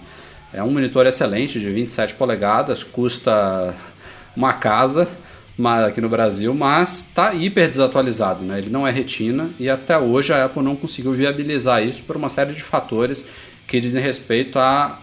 [0.53, 3.75] É um monitor excelente de 27 polegadas, custa
[4.35, 5.07] uma casa
[5.87, 8.59] aqui no Brasil, mas está hiper desatualizado, né?
[8.59, 12.29] Ele não é retina e até hoje a Apple não conseguiu viabilizar isso por uma
[12.29, 13.25] série de fatores
[13.65, 14.99] que dizem respeito a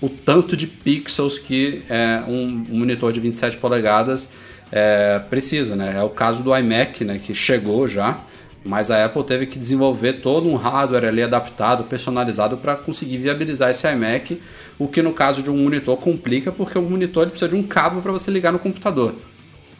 [0.00, 4.28] o tanto de pixels que é, um monitor de 27 polegadas
[4.70, 5.96] é, precisa, né?
[5.98, 8.20] É o caso do iMac, né, que chegou já,
[8.64, 13.70] mas a Apple teve que desenvolver todo um hardware ali adaptado, personalizado para conseguir viabilizar
[13.70, 14.40] esse iMac,
[14.78, 18.02] o que no caso de um monitor complica, porque o monitor precisa de um cabo
[18.02, 19.14] para você ligar no computador.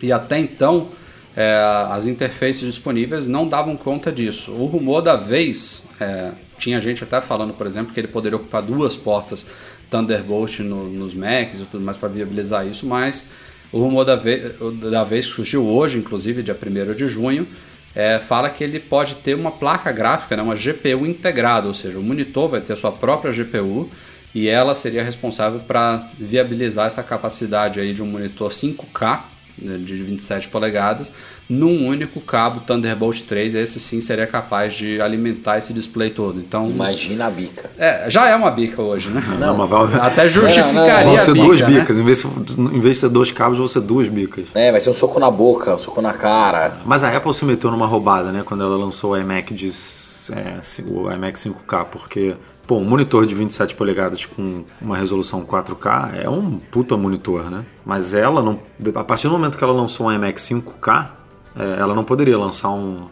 [0.00, 0.88] E até então,
[1.36, 1.54] é,
[1.90, 4.52] as interfaces disponíveis não davam conta disso.
[4.52, 8.62] O rumor da vez, é, tinha gente até falando, por exemplo, que ele poderia ocupar
[8.62, 9.44] duas portas
[9.90, 13.28] Thunderbolt no, nos Macs e tudo mais para viabilizar isso, mas
[13.72, 14.52] o rumor da vez,
[14.90, 17.46] da vez que surgiu hoje, inclusive dia 1 de junho,
[17.94, 21.98] é, fala que ele pode ter uma placa gráfica, né, uma GPU integrada, ou seja,
[21.98, 23.90] o monitor vai ter sua própria GPU
[24.34, 29.22] e ela seria responsável para viabilizar essa capacidade aí de um monitor 5K né,
[29.60, 31.12] de 27 polegadas
[31.48, 33.54] num único cabo Thunderbolt 3.
[33.54, 36.38] Esse sim seria capaz de alimentar esse display todo.
[36.38, 37.70] Então, Imagina a bica.
[37.78, 39.22] é, já é uma bica hoje, né?
[39.38, 41.66] Não, mas vai, Até justificaria vão a ser bica, duas né?
[41.66, 41.98] bicas.
[41.98, 44.46] Em, vez, de- em vez de ser dois cabos, vão ser duas bicas.
[44.54, 46.78] É, vai ser um soco na boca, um soco na cara.
[46.84, 48.42] Mas a Apple se meteu numa roubada, né?
[48.44, 49.68] Quando ela lançou o iMac de
[50.30, 52.34] é, o iMac 5K, porque
[52.68, 57.64] pô, um monitor de 27 polegadas com uma resolução 4K é um puta monitor, né?
[57.84, 58.60] Mas ela não,
[58.94, 61.06] a partir do momento que ela lançou um iMac 5K,
[61.58, 63.06] é, ela não poderia lançar um,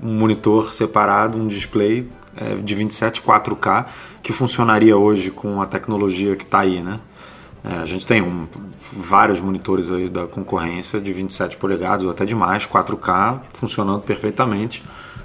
[0.00, 3.86] um monitor separado, um display é, de 27 4K
[4.22, 7.00] que funcionaria hoje com a tecnologia que está aí, né?
[7.64, 8.46] É, a gente tem um-
[8.92, 14.82] vários monitores aí da concorrência de 27 polegadas ou até de mais, 4K, funcionando perfeitamente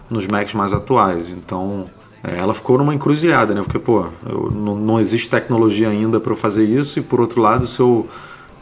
[0.09, 1.27] nos Macs mais atuais.
[1.29, 1.89] Então,
[2.23, 3.61] é, ela ficou numa encruzilhada, né?
[3.61, 7.41] Porque, pô, eu- não, não existe tecnologia ainda para eu fazer isso e, por outro
[7.41, 8.07] lado, se eu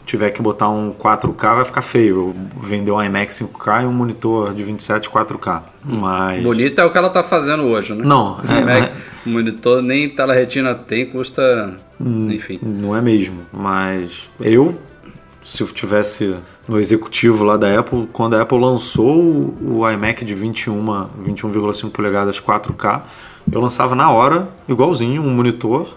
[0.04, 2.16] tiver que botar um 4K, vai ficar feio.
[2.16, 5.62] Eu vender um iMac 5K e um monitor de 27 4K.
[5.84, 6.42] Mas...
[6.42, 8.04] Bonito é o que ela tá fazendo hoje, né?
[8.04, 8.92] Não, é, Mac,
[9.26, 11.76] o monitor nem tela retina tem, custa.
[12.00, 12.30] Hum.
[12.30, 12.60] Enfim.
[12.62, 14.78] Não é mesmo, mas eu,
[15.42, 16.36] se eu tivesse
[16.68, 20.84] no executivo lá da Apple, quando a Apple lançou o o iMac de 21,
[21.24, 23.02] 21,5 polegadas 4K,
[23.50, 25.88] eu lançava na hora, igualzinho, um monitor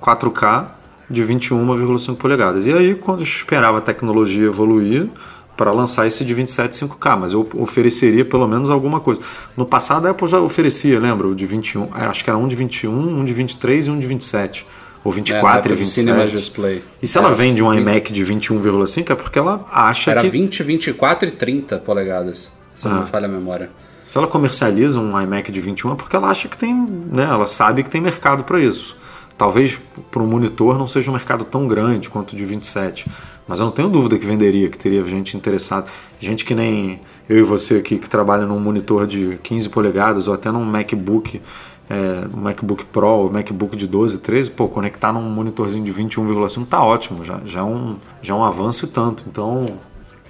[0.00, 0.66] 4K
[1.10, 2.66] de 21,5 polegadas.
[2.66, 5.08] E aí, quando eu esperava a tecnologia evoluir,
[5.56, 9.20] para lançar esse de 27 5K, mas eu ofereceria pelo menos alguma coisa.
[9.56, 11.26] No passado a Apple já oferecia, lembra?
[11.26, 13.98] O de 21, é, acho que era um de 21, um de 23 e um
[13.98, 14.64] de 27.
[15.02, 16.00] Ou É, na 24 época e do 27.
[16.06, 16.82] Cinema Display.
[17.02, 20.20] E se ela Era vende um 20 iMac de 21,5 é porque ela acha Era
[20.20, 23.00] que 20, 24 e 30 polegadas, se não Ah.
[23.00, 23.68] me falha a memória.
[24.08, 27.46] Se ela comercializa um iMac de 21 é porque ela acha que tem, né, ela
[27.46, 28.96] sabe que tem mercado para isso.
[29.36, 29.78] Talvez
[30.10, 33.06] para um monitor não seja um mercado tão grande quanto o de 27,
[33.46, 35.88] mas eu não tenho dúvida que venderia, que teria gente interessada,
[36.18, 40.32] gente que nem eu e você aqui que trabalha num monitor de 15 polegadas ou
[40.32, 41.42] até num MacBook,
[41.90, 46.66] é, um MacBook Pro, um MacBook de 12, 13, pô, conectar num monitorzinho de 21,5
[46.66, 49.24] tá ótimo, já, já, é um, já é um avanço e tanto.
[49.28, 49.66] Então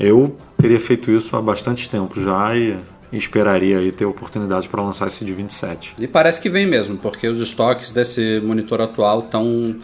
[0.01, 2.77] eu teria feito isso há bastante tempo já e,
[3.13, 5.95] e esperaria aí ter oportunidade para lançar esse de 27.
[5.99, 9.77] E parece que vem mesmo, porque os estoques desse monitor atual estão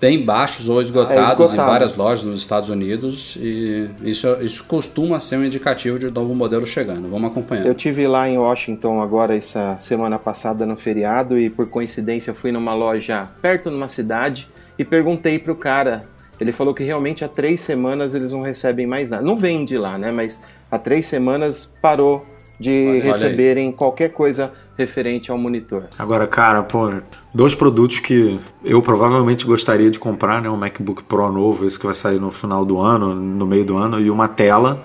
[0.00, 1.70] bem baixos ou esgotados em esgotado.
[1.70, 6.66] várias lojas nos Estados Unidos e isso, isso costuma ser um indicativo de novo modelo
[6.66, 7.08] chegando.
[7.08, 7.66] Vamos acompanhar.
[7.66, 12.50] Eu tive lá em Washington agora essa semana passada no feriado e por coincidência fui
[12.50, 14.48] numa loja perto numa cidade
[14.78, 16.04] e perguntei pro cara.
[16.40, 19.22] Ele falou que realmente há três semanas eles não recebem mais nada.
[19.22, 20.10] Não vende lá, né?
[20.10, 22.24] Mas há três semanas parou
[22.58, 25.84] de Olha- olha receberem qualquer coisa referente ao monitor.
[25.98, 26.90] Agora, cara, pô,
[27.34, 30.48] dois produtos que eu provavelmente gostaria de comprar, né?
[30.50, 33.76] Um MacBook Pro novo, esse que vai sair no final do ano, no meio do
[33.76, 34.82] ano, e uma tela.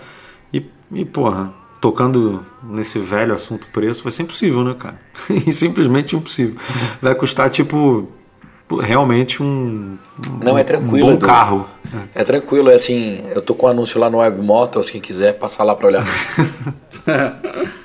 [0.54, 4.98] E, e porra, tocando nesse velho assunto preço, vai ser impossível, né, cara?
[5.52, 6.56] Simplesmente impossível.
[7.02, 8.08] Vai custar, tipo,
[8.82, 9.98] realmente um,
[10.42, 11.08] Não, é um tranquilo.
[11.08, 11.26] bom Edu.
[11.26, 11.68] carro.
[12.14, 15.34] É tranquilo, é assim, eu tô com um anúncio lá no Web Motors, quem quiser
[15.38, 16.06] passar lá pra olhar.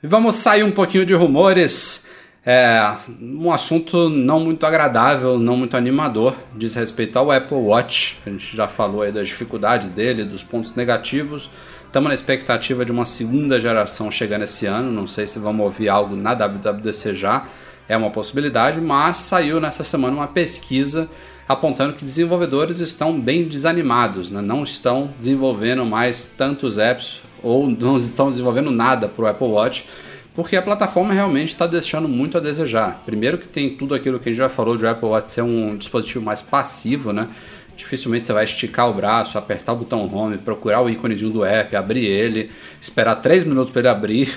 [0.00, 2.06] E vamos sair um pouquinho de rumores.
[2.46, 8.16] É, um assunto não muito agradável, não muito animador, diz respeito ao Apple Watch.
[8.24, 11.50] A gente já falou aí das dificuldades dele, dos pontos negativos.
[11.84, 14.92] Estamos na expectativa de uma segunda geração chegando esse ano.
[14.92, 17.44] Não sei se vamos ouvir algo na WWDC já,
[17.88, 21.08] é uma possibilidade, mas saiu nessa semana uma pesquisa
[21.48, 24.42] apontando que desenvolvedores estão bem desanimados, né?
[24.42, 29.86] não estão desenvolvendo mais tantos apps ou não estão desenvolvendo nada para o Apple Watch,
[30.34, 33.02] porque a plataforma realmente está deixando muito a desejar.
[33.06, 35.42] Primeiro que tem tudo aquilo que a gente já falou de o Apple Watch ser
[35.42, 37.28] um dispositivo mais passivo, né?
[37.76, 41.74] Dificilmente você vai esticar o braço, apertar o botão home, procurar o íconezinho do app,
[41.76, 44.36] abrir ele, esperar 3 minutos para ele abrir,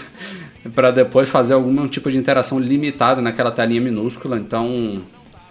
[0.76, 4.38] para depois fazer algum tipo de interação limitada naquela telinha minúscula.
[4.38, 5.02] Então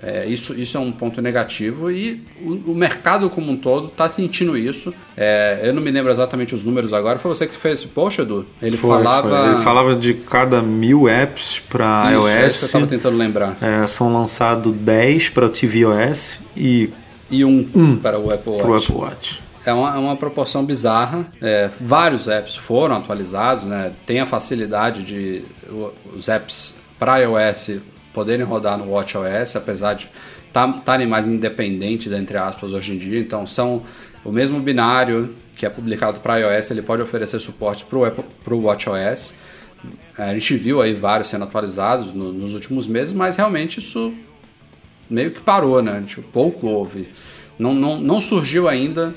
[0.02, 4.08] É, isso, isso é um ponto negativo e o, o mercado como um todo está
[4.08, 4.94] sentindo isso.
[5.14, 7.18] É, eu não me lembro exatamente os números agora.
[7.18, 8.46] Foi você que fez esse post, Edu?
[8.62, 9.28] Ele Foi, falava.
[9.28, 9.48] foi.
[9.50, 12.56] Ele falava de cada mil apps para Isso, é isso iOS.
[12.58, 13.58] que eu estava tentando lembrar.
[13.60, 16.88] é, são lançados 10 para o tvOS e
[17.30, 18.84] E um, para o Apple Watch.
[18.86, 19.42] Apple Watch.
[19.64, 21.26] É uma, é uma proporção bizarra.
[21.40, 23.92] É, vários apps foram atualizados, né?
[24.06, 25.44] Tem a facilidade de
[26.14, 27.78] os apps para iOS
[28.12, 30.08] poderem rodar no WatchOS, apesar de
[30.48, 33.20] estarem mais independentes, entre aspas, hoje em dia.
[33.20, 33.82] Então, são
[34.24, 39.34] o mesmo binário que é publicado para iOS, ele pode oferecer suporte para o WatchOS.
[40.18, 44.12] É, A gente viu aí vários sendo atualizados no- nos últimos meses, mas realmente isso
[45.08, 46.02] meio que parou, né?
[46.06, 47.10] Tipo, pouco houve.
[47.58, 49.14] Não, não, não surgiu ainda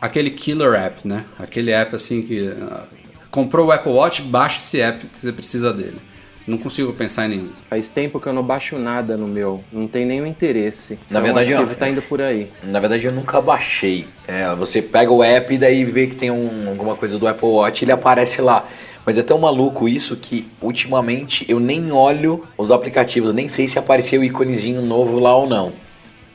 [0.00, 1.24] aquele killer app, né?
[1.38, 2.84] Aquele app assim que ah,
[3.30, 5.98] comprou o Apple Watch, baixa esse app que você precisa dele.
[6.46, 7.48] Não consigo pensar em nenhum.
[7.68, 9.62] Faz tempo que eu não baixo nada no meu.
[9.70, 10.94] Não tem nenhum interesse.
[11.10, 12.50] Na Então, verdade, eu- que tá indo por aí.
[12.62, 14.06] Na verdade, eu nunca baixei.
[14.26, 17.46] É, você pega o app e daí vê que tem um- alguma coisa do Apple
[17.48, 18.66] Watch ele aparece lá.
[19.04, 23.78] Mas é tão maluco isso que ultimamente eu nem olho os aplicativos, nem sei se
[23.78, 25.72] apareceu o íconezinho novo lá ou não.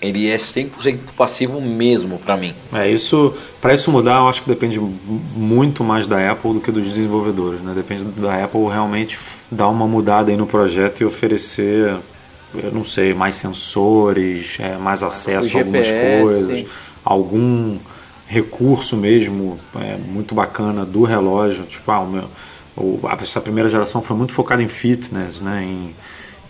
[0.04, 2.54] Ele é 100% passivo mesmo pra mim.
[2.74, 6.72] É, isso, para isso mudar, eu acho que depende muito mais da Apple do que
[6.72, 7.72] dos desenvolvedores, né?
[7.74, 9.18] Depende da Apple realmente
[9.49, 11.95] dar uma mudada aí no projeto e oferecer,
[12.54, 16.22] eu não sei, mais sensores, é, mais acesso a algumas GPS.
[16.22, 16.66] coisas,
[17.04, 17.78] algum
[18.28, 22.24] recurso mesmo é, muito bacana do relógio, tipo, ah, o meu,
[22.76, 25.64] o, a- essa primeira geração foi muito focada em fitness, né?
[25.64, 25.95] Em,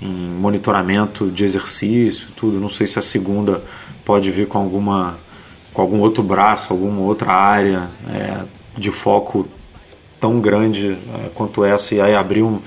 [0.03, 2.59] em monitoramento de exercício, tudo.
[2.59, 3.63] Não sei se a segunda
[4.03, 5.17] pode vir com alguma
[5.73, 8.43] com algum outro braço, alguma outra área é,
[8.77, 9.47] de foco
[10.19, 12.59] tão grande é, quanto essa e aí abrir um,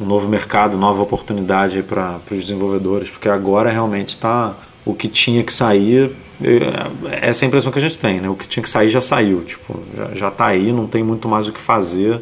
[0.00, 5.44] um novo mercado, nova oportunidade para os desenvolvedores, porque agora realmente está o que tinha
[5.44, 6.10] que sair.
[6.42, 8.28] é, Essa é a impressão que a gente tem, né?
[8.28, 11.28] O que tinha que sair já saiu, tipo, já, já tá aí, não tem muito
[11.28, 12.20] mais o que fazer,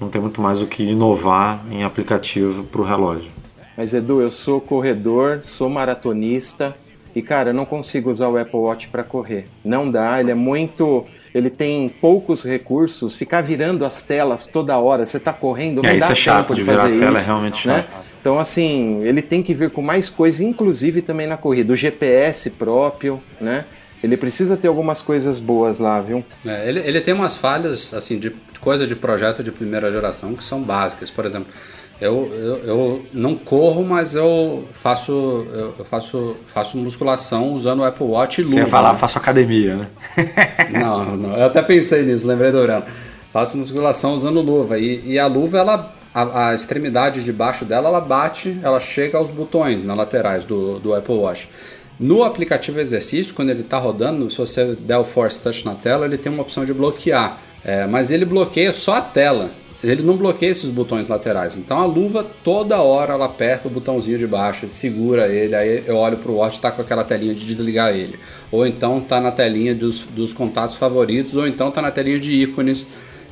[0.00, 3.30] não tem muito mais o que inovar em aplicativo para o relógio.
[3.76, 6.74] Mas Edu, eu sou corredor, sou maratonista
[7.14, 9.48] e cara, eu não consigo usar o Apple Watch para correr.
[9.64, 11.04] Não dá, ele é muito,
[11.34, 15.92] ele tem poucos recursos, ficar virando as telas toda hora, você tá correndo, não É,
[15.92, 17.86] dá isso é chato, tempo de virar fazer a tela é isso, realmente né?
[17.90, 17.98] chato.
[18.20, 22.50] Então assim, ele tem que vir com mais coisas, inclusive também na corrida, o GPS
[22.50, 23.64] próprio, né?
[24.02, 26.22] Ele precisa ter algumas coisas boas lá, viu?
[26.44, 30.44] É, ele, ele tem umas falhas assim de coisa de projeto de primeira geração que
[30.44, 31.10] são básicas.
[31.10, 31.48] Por exemplo,
[32.00, 38.06] eu, eu, eu não corro, mas eu faço eu, faço faço musculação usando o Apple
[38.06, 38.54] Watch e luva.
[38.54, 38.98] Você ia falar, né?
[38.98, 39.86] faço academia, né?
[40.70, 42.84] Não, não, eu até pensei nisso, lembrei do Urano.
[43.32, 47.88] Faço musculação usando luva e, e a luva ela a, a extremidade de baixo dela
[47.88, 51.48] ela bate, ela chega aos botões na laterais do, do Apple Watch.
[51.98, 56.04] No aplicativo exercício, quando ele está rodando, se você der o Force Touch na tela,
[56.04, 59.50] ele tem uma opção de bloquear, É, mas ele bloqueia só a tela.
[59.86, 61.56] Ele não bloqueia esses botões laterais.
[61.56, 65.96] Então a luva toda hora ela aperta o botãozinho de baixo, segura ele, aí eu
[65.96, 68.18] olho pro watch tá com aquela telinha de desligar ele.
[68.50, 72.32] Ou então tá na telinha dos, dos contatos favoritos, ou então tá na telinha de
[72.32, 72.86] ícones,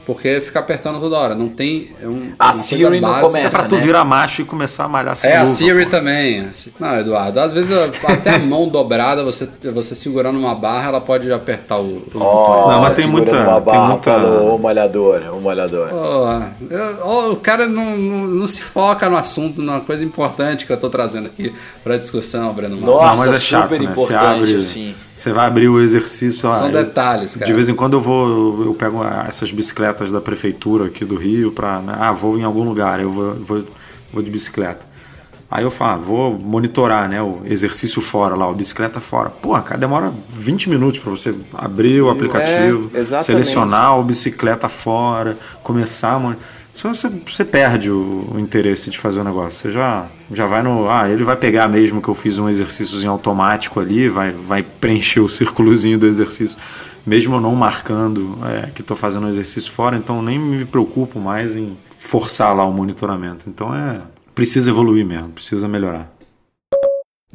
[0.07, 1.35] porque fica apertando toda hora.
[1.35, 3.81] Não tem é um, A uma coisa Siri não começa, É pra tu né?
[3.81, 5.91] virar macho e começar a malhar sem É, a luva, Siri pô.
[5.91, 6.47] também.
[6.79, 7.77] Não, Eduardo, às vezes
[8.07, 12.71] até a mão dobrada, você, você segurando uma barra, ela pode apertar o- os botões.
[12.71, 15.89] Não, mas tem muita- Uma tem barra, muita- Falou, ô malhadora, ô malhadora.
[15.91, 20.67] Pô, eu- ó, o cara não, não, não se foca no assunto, numa coisa importante
[20.67, 21.53] que eu tô trazendo aqui
[21.83, 22.77] pra discussão, Breno.
[22.77, 23.93] Nossa, Não, mas é chato, super né?
[23.95, 24.95] Você importante, abre, assim.
[25.17, 26.49] Você vai abrir o exercício.
[26.49, 27.47] lá, São eu- detalhes, cara.
[27.47, 28.29] De vez em quando eu vou,
[28.61, 32.65] eu, eu pego essas bicicletas da prefeitura aqui do Rio para, ah, vou em algum
[32.65, 33.65] lugar, eu vou, vou,
[34.13, 34.93] vou de bicicleta.
[35.51, 39.31] Aí eu falo, ah, vou monitorar, né, o exercício fora lá, o bicicleta fora.
[39.31, 45.39] Pô, cara, demora 20 minutos para você abrir o aplicativo, É, selecionar o bicicleta fora,
[45.63, 46.35] começar a mon-
[46.75, 49.53] Só você, você perde o, o interesse de fazer o negócio.
[49.53, 50.91] Você já, já vai no.
[50.91, 55.21] Ah, ele vai pegar mesmo que eu fiz um exercíciozinho automático ali, vai, vai preencher
[55.21, 56.59] o círculozinho do exercício,
[57.07, 61.21] mesmo eu não marcando é, que estou fazendo o exercício fora, então nem me preocupo
[61.21, 63.49] mais em forçar lá o monitoramento.
[63.49, 64.01] Então é.
[64.35, 66.13] Precisa evoluir mesmo, precisa melhorar.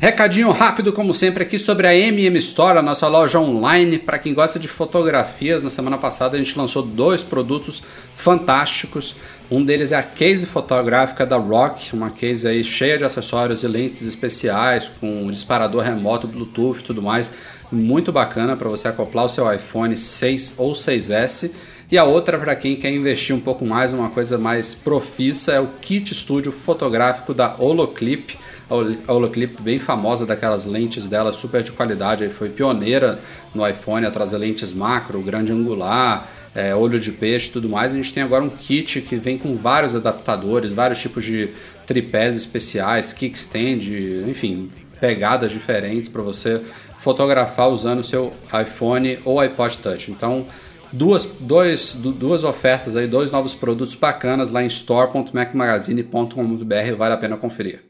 [0.01, 3.99] Recadinho rápido, como sempre, aqui sobre a MM Store, a nossa loja online.
[3.99, 7.83] Para quem gosta de fotografias, na semana passada a gente lançou dois produtos
[8.15, 9.17] fantásticos.
[9.51, 13.67] Um deles é a case fotográfica da Rock, uma case aí cheia de acessórios e
[13.67, 17.29] lentes especiais, com disparador remoto, Bluetooth e tudo mais.
[17.69, 21.51] Muito bacana para você acoplar o seu iPhone 6 ou 6S.
[21.91, 25.59] E a outra, para quem quer investir um pouco mais, uma coisa mais profissa, é
[25.59, 28.37] o kit estúdio fotográfico da Holoclip.
[28.69, 33.19] A Holoclip bem famosa daquelas lentes dela super de qualidade, aí foi pioneira
[33.53, 37.91] no iPhone a trazer lentes macro, grande angular, é, olho de peixe e tudo mais.
[37.91, 41.49] A gente tem agora um kit que vem com vários adaptadores, vários tipos de
[41.85, 43.79] tripés especiais, kickstand,
[44.27, 46.61] enfim, pegadas diferentes para você
[46.97, 50.11] fotografar usando o seu iPhone ou iPod Touch.
[50.11, 50.45] Então,
[50.91, 57.37] duas, dois, duas ofertas aí, dois novos produtos bacanas lá em store.macmagazine.com.br, vale a pena
[57.37, 57.88] conferir.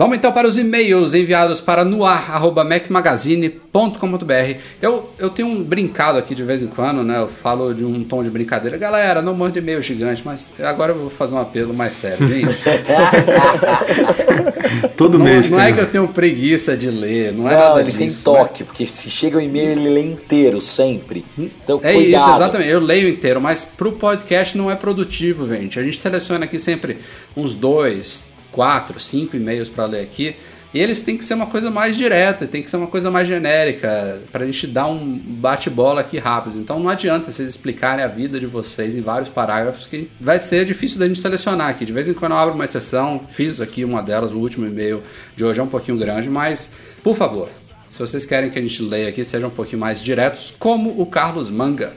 [0.00, 4.56] Vamos então para os e-mails enviados para noar.mecmagazine.com.br.
[4.80, 7.18] Eu, eu tenho um brincado aqui de vez em quando, né?
[7.18, 8.78] Eu falo de um tom de brincadeira.
[8.78, 12.48] Galera, não mande e-mail gigante, mas agora eu vou fazer um apelo mais sério, gente.
[14.96, 15.66] Todo não, mês Não tem.
[15.66, 18.64] é que eu tenho preguiça de ler, não é Não, nada ele tem disso, toque,
[18.64, 21.26] porque se chega o e-mail, ele lê inteiro, sempre.
[21.38, 22.22] Então, É cuidado.
[22.22, 22.70] isso, exatamente.
[22.70, 25.78] Eu leio inteiro, mas pro podcast não é produtivo, gente.
[25.78, 26.96] A gente seleciona aqui sempre
[27.36, 30.36] uns dois, quatro, cinco e-mails para ler aqui.
[30.72, 33.26] E eles têm que ser uma coisa mais direta, tem que ser uma coisa mais
[33.26, 36.58] genérica, pra gente dar um bate-bola aqui rápido.
[36.60, 40.64] Então não adianta vocês explicarem a vida de vocês em vários parágrafos, que vai ser
[40.64, 41.84] difícil da gente selecionar aqui.
[41.84, 45.02] De vez em quando eu abro uma exceção, fiz aqui uma delas, o último e-mail
[45.34, 46.72] de hoje é um pouquinho grande, mas
[47.02, 47.48] por favor,
[47.88, 51.04] se vocês querem que a gente leia aqui, sejam um pouquinho mais diretos, como o
[51.04, 51.92] Carlos Manga,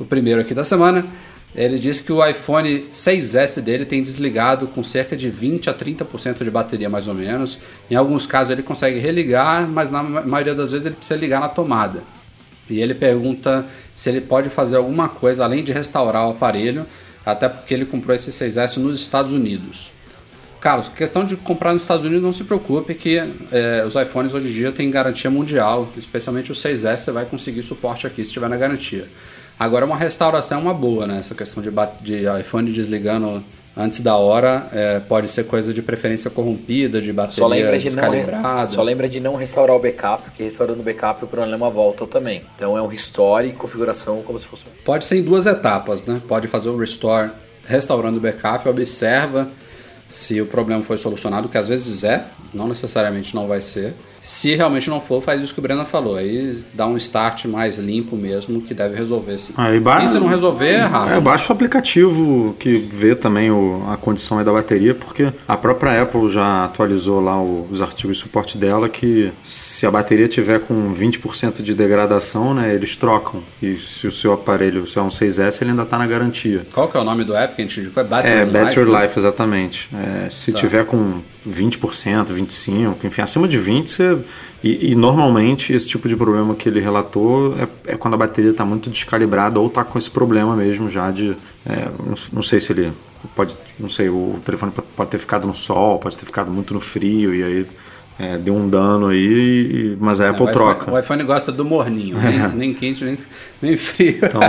[0.00, 1.04] o primeiro aqui da semana.
[1.54, 6.42] Ele disse que o iPhone 6S dele tem desligado com cerca de 20 a 30%
[6.42, 7.58] de bateria, mais ou menos.
[7.88, 11.48] Em alguns casos ele consegue religar, mas na maioria das vezes ele precisa ligar na
[11.48, 12.02] tomada.
[12.68, 16.86] E ele pergunta se ele pode fazer alguma coisa além de restaurar o aparelho,
[17.24, 19.92] até porque ele comprou esse 6S nos Estados Unidos.
[20.60, 23.18] Carlos, questão de comprar nos Estados Unidos, não se preocupe que
[23.52, 27.62] é, os iPhones hoje em dia têm garantia mundial, especialmente o 6S você vai conseguir
[27.62, 29.06] suporte aqui se estiver na garantia.
[29.58, 31.18] Agora uma restauração é uma boa, né?
[31.18, 31.70] Essa questão de,
[32.02, 33.42] de iPhone desligando
[33.76, 37.84] antes da hora é, pode ser coisa de preferência corrompida, de bateria Só lembra de,
[37.84, 38.60] descalibrada.
[38.60, 42.06] não, só lembra de não restaurar o backup, porque restaurando o backup o problema volta
[42.06, 42.42] também.
[42.56, 46.20] Então é um restore e configuração como se fosse Pode ser em duas etapas, né?
[46.26, 47.30] Pode fazer o restore
[47.66, 49.48] restaurando o backup, observa
[50.08, 53.94] se o problema foi solucionado, que às vezes é, não necessariamente não vai ser.
[54.24, 56.16] Se realmente não for, faz isso que o Breno falou.
[56.16, 59.52] Aí dá um start mais limpo mesmo, que deve resolver sim.
[59.54, 61.14] Aí ba- E se não resolver, é rápido.
[61.14, 66.00] É, baixa o aplicativo que vê também o- a condição da bateria, porque a própria
[66.02, 70.60] Apple já atualizou lá o- os artigos de suporte dela que se a bateria tiver
[70.60, 73.42] com 20% de degradação, né, eles trocam.
[73.62, 76.66] E se o seu aparelho, se é um 6S, ele ainda está na garantia.
[76.72, 78.02] Qual que é o nome do app que a gente indicou?
[78.02, 79.02] É Battery É, Life, Battery né?
[79.02, 79.90] Life, exatamente.
[79.92, 80.58] É, se Tá.
[80.58, 84.18] tiver com 20%, 25%, enfim, acima de 20%, você...
[84.62, 88.50] e, e normalmente esse tipo de problema que ele relatou é, é quando a bateria
[88.50, 91.36] está muito descalibrada ou está com esse problema mesmo já de.
[91.66, 92.92] é, não, não sei se ele
[93.34, 93.56] pode.
[93.78, 97.34] Não sei, o telefone pode- ter ficado no sol, pode ter ficado muito no frio
[97.34, 97.66] e aí
[98.18, 100.82] é, deu um dano aí, mas a Apple o troca.
[100.82, 103.18] iPhone, o iPhone gosta do morninho, nem, nem quente, nem,
[103.60, 104.20] nem frio.
[104.22, 104.40] Então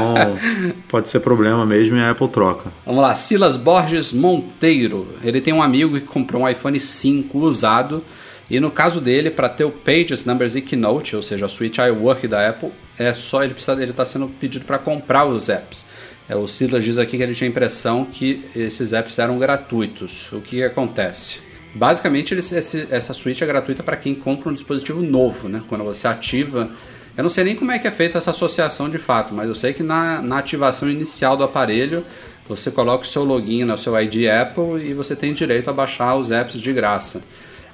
[0.88, 2.72] pode ser problema mesmo e a Apple troca.
[2.86, 5.08] Vamos lá, Silas Borges Monteiro.
[5.24, 8.04] Ele tem um amigo que comprou um iPhone 5 usado.
[8.48, 11.82] E no caso dele, para ter o Pages, Numbers e Keynote, ou seja, a suite
[11.82, 15.84] iWork da Apple, é só ele precisa, ele está sendo pedido para comprar os apps.
[16.30, 20.32] É, o Silas diz aqui que ele tinha a impressão que esses apps eram gratuitos.
[20.32, 21.40] O que, que acontece?
[21.76, 25.62] Basicamente, esse- essa suite é gratuita para quem compra um dispositivo novo, né?
[25.68, 26.70] Quando você ativa.
[27.18, 29.56] Eu não sei nem como é que é feita essa associação de fato, mas eu
[29.56, 32.06] sei que na, na ativação inicial do aparelho
[32.48, 36.16] você coloca o seu login no seu ID Apple e você tem direito a baixar
[36.16, 37.24] os apps de graça.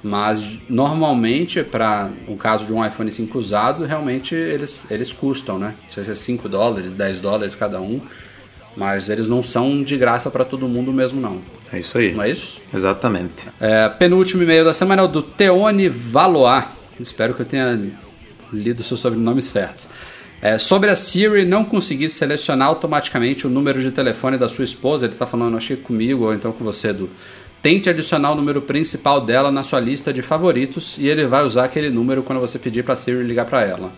[0.02, 5.74] Mas normalmente, para o caso de um iPhone 5 usado, realmente eles, eles custam, né?
[5.84, 8.00] Não sei se é 5 dólares, 10 dólares cada um.
[8.76, 11.40] Mas eles não são de graça para todo mundo mesmo, não.
[11.72, 12.12] É isso aí.
[12.12, 12.60] Não é isso?
[12.72, 13.48] Exatamente.
[13.60, 16.64] É, penúltimo e-mail da semana é o do Teone Valois.
[16.98, 17.78] Espero que eu tenha
[18.52, 19.88] lido o seu sobrenome certo.
[20.40, 25.06] É, sobre a Siri não conseguir selecionar automaticamente o número de telefone da sua esposa,
[25.06, 27.08] ele está falando, acho que comigo ou então com você, Edu.
[27.62, 31.64] Tente adicionar o número principal dela na sua lista de favoritos e ele vai usar
[31.64, 33.92] aquele número quando você pedir para a Siri ligar para ela.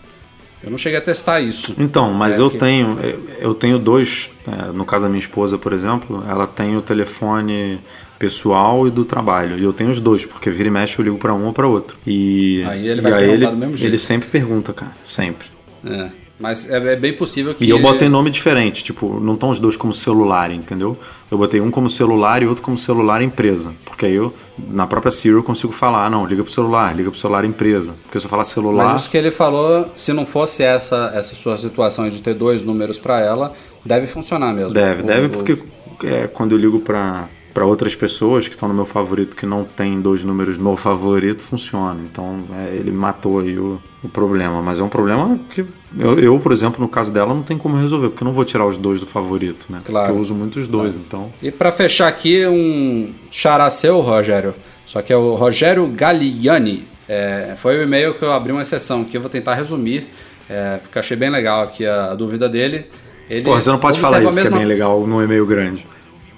[0.64, 1.74] Eu não cheguei a testar isso.
[1.78, 5.20] Então, mas É, eu que- tenho eu- eu tenho dois, é, no caso da minha
[5.20, 7.78] esposa, por exemplo, ela tem o telefone
[8.18, 9.58] pessoal e do trabalho.
[9.58, 11.66] E eu tenho os dois, porque vira e mexe eu ligo para um ou para
[11.66, 11.96] outro.
[12.06, 13.90] E Aí ele vai perguntar ele, do mesmo jeito.
[13.90, 15.48] ele sempre pergunta, cara, sempre.
[15.86, 16.08] É,
[16.38, 17.64] mas é, é bem possível que.
[17.64, 20.96] E eu botei nome diferente, tipo, não estão os dois como celular, entendeu?
[21.30, 23.72] Eu botei um como celular e outro como celular empresa.
[23.84, 27.18] Porque aí eu, na própria Siri, eu consigo falar, não, liga pro celular, liga pro
[27.18, 27.94] celular empresa.
[28.02, 28.86] Porque se eu falar celular.
[28.86, 32.64] Mas isso que ele falou, se não fosse essa, essa sua situação de ter dois
[32.64, 33.54] números para ela,
[33.84, 34.72] deve funcionar mesmo.
[34.72, 35.58] Deve, O- deve, porque
[36.04, 39.64] é, quando eu ligo pra, para outras pessoas que estão no meu favorito que não
[39.64, 42.00] tem dois números no favorito funciona.
[42.10, 44.60] Então é, ele matou aí o, o, problema.
[44.60, 45.64] Mas é um problema que
[45.98, 48.44] eu, eu, por exemplo, no caso dela, não tem como resolver, porque eu não vou
[48.44, 49.80] tirar os dois do favorito, né?
[49.84, 50.06] Claro.
[50.06, 51.30] Porque eu uso muito os dois, então.
[51.42, 54.54] E para fechar aqui, um xará seu, Rogério.
[54.84, 56.86] Só que é o Rogério Galliani.
[57.08, 60.06] É, foi o e-mail que eu abri uma exceção que eu vou tentar resumir,
[60.48, 62.86] é, porque achei bem legal aqui a, a dúvida dele.
[63.28, 64.50] Ele Pô, você não pode falar isso, mesma...
[64.50, 65.86] que é bem legal no e-mail grande.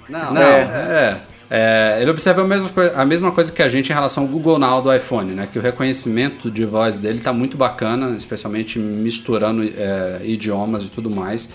[0.09, 0.61] Não, não é.
[0.61, 1.17] é.
[1.49, 4.29] É, ele observa a mesma, coisa, a mesma coisa que a gente em relação ao
[4.29, 5.47] Google Now do iPhone, né?
[5.51, 11.09] Que o reconhecimento de voz dele está muito bacana, especialmente misturando é, idiomas e tudo
[11.09, 11.49] mais.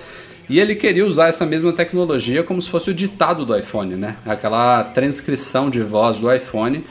[0.48, 4.16] E ele queria usar essa mesma tecnologia como se fosse o ditado do iPhone, né?
[4.24, 6.84] Aquela transcrição de voz do iPhone.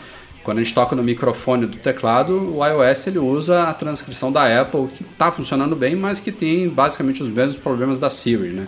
[0.43, 4.62] Quando a gente toca no microfone do teclado, o iOS ele usa a transcrição da
[4.62, 8.68] Apple, que está funcionando bem, mas que tem basicamente os mesmos problemas da Siri, né?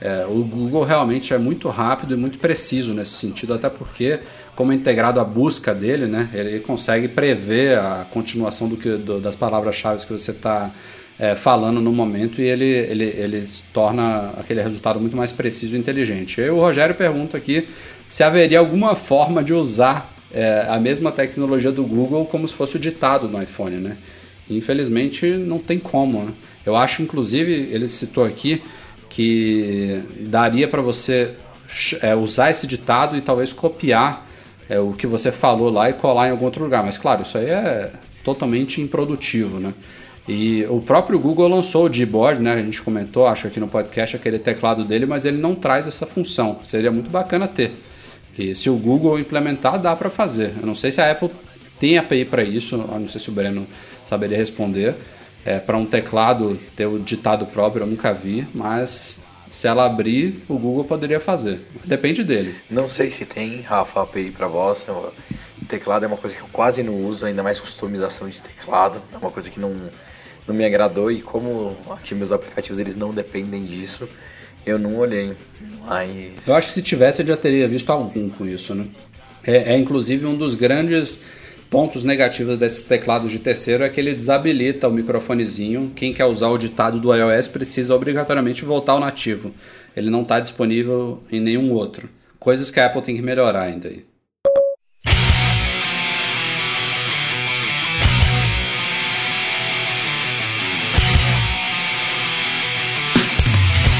[0.00, 4.18] É, o Google realmente é muito rápido e muito preciso nesse sentido, até porque,
[4.54, 9.20] como é integrado a busca dele, né, ele consegue prever a continuação do que, do,
[9.20, 10.70] das palavras-chave que você está
[11.18, 15.78] é, falando no momento e ele, ele, ele torna aquele resultado muito mais preciso e
[15.78, 16.40] inteligente.
[16.40, 17.68] E o Rogério pergunta aqui
[18.08, 22.76] se haveria alguma forma de usar é, a mesma tecnologia do Google como se fosse
[22.76, 23.96] o ditado no iPhone, né?
[24.50, 26.24] Infelizmente não tem como.
[26.24, 26.32] Né?
[26.66, 28.62] Eu acho, inclusive, ele citou aqui
[29.14, 31.30] que daria para você
[32.02, 34.26] é, usar esse ditado e talvez copiar
[34.68, 36.82] é, o que você falou lá e colar em algum outro lugar.
[36.82, 37.92] Mas claro, isso aí é
[38.24, 39.72] totalmente improdutivo, né?
[40.26, 42.54] E o próprio Google lançou o Gboard, né?
[42.54, 46.06] A gente comentou, acho aqui no podcast, aquele teclado dele, mas ele não traz essa
[46.06, 46.58] função.
[46.64, 47.70] Seria muito bacana ter.
[48.36, 50.54] E se o Google implementar, dá para fazer.
[50.60, 51.30] Eu não sei se a Apple
[51.78, 53.64] tem API para isso, não sei se o Breno
[54.06, 54.96] saberia responder.
[55.44, 60.42] É, para um teclado ter o ditado próprio eu nunca vi, mas se ela abrir,
[60.48, 61.60] o Google poderia fazer.
[61.84, 62.56] Depende dele.
[62.70, 64.86] Não sei se tem, Rafa, API para voz.
[65.68, 69.00] Teclado é uma coisa que eu quase não uso, ainda mais customização de teclado.
[69.12, 69.76] É uma coisa que não,
[70.46, 74.08] não me agradou e como aqui meus aplicativos eles não dependem disso,
[74.66, 75.36] eu não olhei.
[75.86, 76.46] Mas...
[76.46, 78.86] Eu acho que se tivesse eu já teria visto algum com isso, né?
[79.46, 81.20] É, é inclusive um dos grandes
[81.74, 85.90] pontos negativos desses teclados de terceiro é que ele desabilita o microfonezinho.
[85.96, 89.52] Quem quer usar o ditado do iOS precisa obrigatoriamente voltar ao nativo.
[89.96, 92.08] Ele não está disponível em nenhum outro.
[92.38, 94.04] Coisas que a Apple tem que melhorar ainda aí.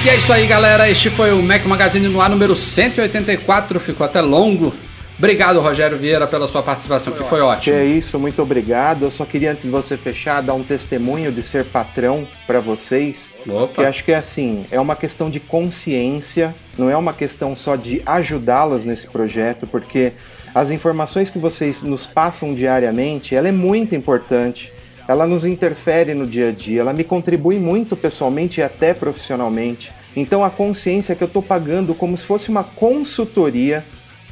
[0.04, 0.88] E é isso aí, galera.
[0.88, 3.80] Este foi o Mac Magazine no ar número 184.
[3.80, 4.72] Ficou até longo
[5.16, 7.76] Obrigado, Rogério Vieira, pela sua participação, foi que foi ótimo.
[7.76, 9.04] É isso, muito obrigado.
[9.04, 13.32] Eu só queria, antes de você fechar, dar um testemunho de ser patrão para vocês.
[13.46, 13.74] Opa.
[13.74, 17.76] Que acho que é assim, é uma questão de consciência, não é uma questão só
[17.76, 20.12] de ajudá-los nesse projeto, porque
[20.52, 24.72] as informações que vocês nos passam diariamente, ela é muito importante.
[25.06, 29.92] Ela nos interfere no dia a dia, ela me contribui muito pessoalmente e até profissionalmente.
[30.16, 33.84] Então a consciência é que eu estou pagando como se fosse uma consultoria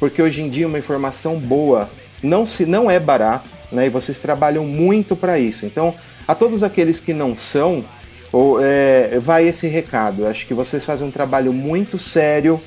[0.03, 1.89] porque hoje em dia uma informação boa
[2.21, 3.85] não se não é barato, né?
[3.85, 5.65] E vocês trabalham muito para isso.
[5.65, 5.95] Então,
[6.27, 7.85] a todos aqueles que não são,
[8.29, 10.27] ou, é, vai esse recado.
[10.27, 12.59] Acho que vocês fazem um trabalho muito sério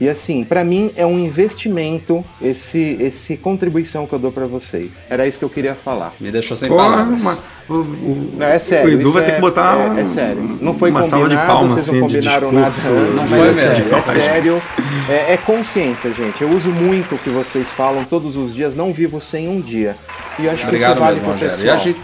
[0.00, 4.90] e assim, para mim é um investimento esse esse contribuição que eu dou para vocês.
[5.08, 6.12] Era isso que eu queria falar.
[6.20, 7.22] Me deixou sem Porra, palavras.
[7.22, 7.38] Uma,
[7.68, 8.90] o, o, não, é sério.
[8.90, 10.58] O Edu vai é, ter que botar é, é, sério.
[10.60, 13.10] Não foi uma combinado, salva de palmas, vocês não assim, combinaram discurso, nada.
[13.10, 13.94] Não, foi é sério.
[13.94, 14.62] É, sério
[15.08, 16.42] é, é, consciência, gente.
[16.42, 18.74] Eu uso muito o que vocês falam todos os dias.
[18.74, 19.96] Não vivo sem um dia.
[20.38, 21.94] E eu acho Obrigado que isso vale para o pessoal.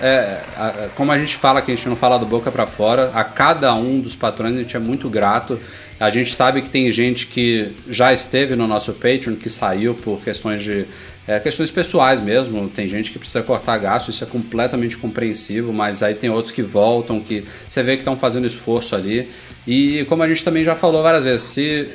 [0.00, 3.10] É, a, como a gente fala que a gente não fala do boca para fora,
[3.14, 5.60] a cada um dos patrões a gente é muito grato.
[5.98, 10.20] A gente sabe que tem gente que já esteve no nosso Patreon, que saiu por
[10.22, 10.86] questões de
[11.28, 12.68] é, questões pessoais mesmo.
[12.68, 16.62] Tem gente que precisa cortar gasto, isso é completamente compreensível, mas aí tem outros que
[16.62, 19.28] voltam, que você vê que estão fazendo esforço ali.
[19.66, 21.88] E como a gente também já falou várias vezes, se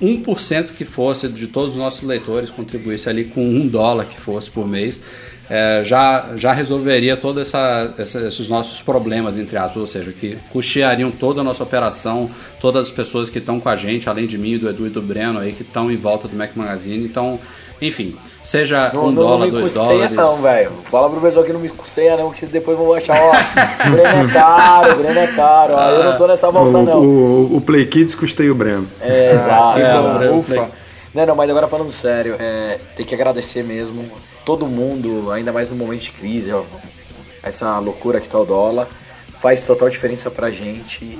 [0.00, 4.50] 1% que fosse de todos os nossos leitores contribuísse ali com um dólar que fosse
[4.50, 5.00] por mês,
[5.48, 10.36] é, já, já resolveria todos essa, essa, esses nossos problemas, entre aspas, ou seja, que
[10.50, 12.28] custeariam toda a nossa operação,
[12.60, 15.00] todas as pessoas que estão com a gente, além de mim, do Edu e do
[15.00, 17.04] Breno aí, que estão em volta do Mac Magazine.
[17.04, 17.38] Então,
[17.80, 20.16] enfim, seja não, um não, dólar, não dois dólares.
[20.16, 20.72] Não, velho.
[20.84, 24.28] Fala pro pessoal que não me custeia, não, que depois vão achar, ó, o Breno
[24.28, 25.74] é caro, o Breno é caro.
[25.74, 27.00] Ó, eu não tô nessa volta, o, não.
[27.00, 28.88] O, o Play Kids custeia o Breno.
[29.00, 29.78] É, exato.
[29.78, 30.70] É, o Breno, ufa.
[31.16, 34.06] Não, não, mas agora falando sério, é, tem que agradecer mesmo
[34.44, 36.62] todo mundo, ainda mais no momento de crise, ó,
[37.42, 38.86] essa loucura que tá o dólar,
[39.40, 41.18] faz total diferença pra gente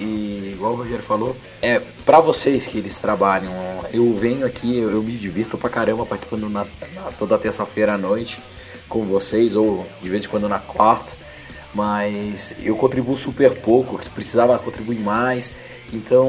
[0.00, 3.52] E igual o Rogério falou, é para vocês que eles trabalham.
[3.92, 7.98] Eu venho aqui, eu, eu me divirto pra caramba participando na, na toda terça-feira à
[7.98, 8.40] noite
[8.88, 11.12] com vocês, ou de vez em quando na quarta.
[11.72, 15.52] Mas eu contribuo super pouco, que precisava contribuir mais.
[15.92, 16.28] Então,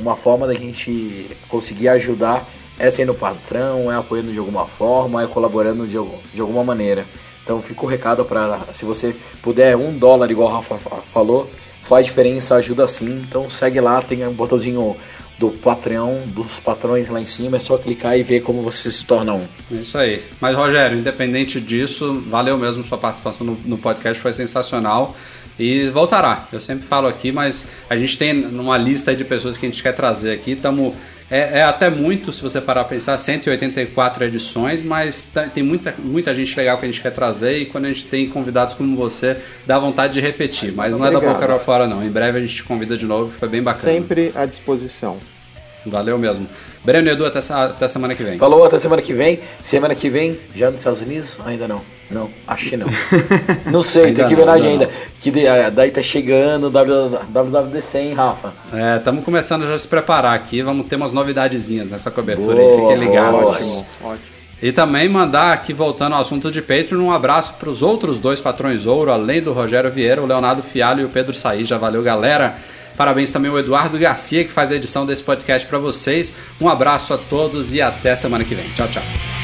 [0.00, 2.48] uma forma da gente conseguir ajudar
[2.78, 5.98] é sendo patrão, é apoiando de alguma forma, é colaborando de,
[6.32, 7.04] de alguma maneira.
[7.42, 10.76] Então fica o recado para se você puder um dólar igual o Rafa
[11.12, 11.50] falou,
[11.82, 13.24] faz diferença, ajuda sim.
[13.26, 14.94] Então segue lá, tem um botãozinho
[15.38, 19.06] do Patreon, dos patrões lá em cima, é só clicar e ver como você se
[19.06, 19.46] torna um.
[19.72, 20.22] É isso aí.
[20.40, 25.14] Mas Rogério, independente disso, valeu mesmo sua participação no, no podcast, foi sensacional.
[25.58, 26.46] E voltará.
[26.52, 29.82] Eu sempre falo aqui, mas a gente tem uma lista de pessoas que a gente
[29.82, 30.52] quer trazer aqui.
[30.52, 30.94] Estamos
[31.30, 36.34] é, é, até muito, se você parar a pensar, 184 edições, mas tem muita, muita
[36.34, 39.36] gente legal que a gente quer trazer e quando a gente tem convidados como você,
[39.66, 40.72] dá vontade de repetir.
[40.72, 41.22] Mas não Obrigado.
[41.22, 42.02] é da boca para fora, não.
[42.02, 43.92] Em breve a gente te convida de novo, que foi bem bacana.
[43.92, 45.18] Sempre à disposição.
[45.84, 46.48] Valeu mesmo.
[46.82, 48.38] Breno e Edu, até, até semana que vem.
[48.38, 49.40] Falou, até semana que vem.
[49.62, 51.36] Semana que vem, já nos Estados Unidos?
[51.44, 51.97] Ainda não.
[52.10, 52.86] Não, acho que não.
[53.70, 54.86] Não sei, ainda tem que ver na agenda.
[54.86, 54.92] Não.
[55.20, 55.30] Que
[55.74, 58.52] daí tá chegando WWDC, hein, Rafa?
[58.72, 60.62] É, estamos começando já a se preparar aqui.
[60.62, 62.80] Vamos ter umas novidadezinhas nessa cobertura boa, aí.
[62.80, 63.40] Fiquem ligados.
[63.42, 64.38] Ótimo, ótimo.
[64.60, 68.40] E também mandar aqui, voltando ao assunto de Patreon, um abraço para os outros dois
[68.40, 71.64] patrões ouro, além do Rogério Vieira, o Leonardo Fialho e o Pedro Saí.
[71.64, 72.56] Já valeu, galera.
[72.96, 76.34] Parabéns também ao Eduardo Garcia, que faz a edição desse podcast para vocês.
[76.60, 78.68] Um abraço a todos e até semana que vem.
[78.70, 79.37] Tchau, tchau.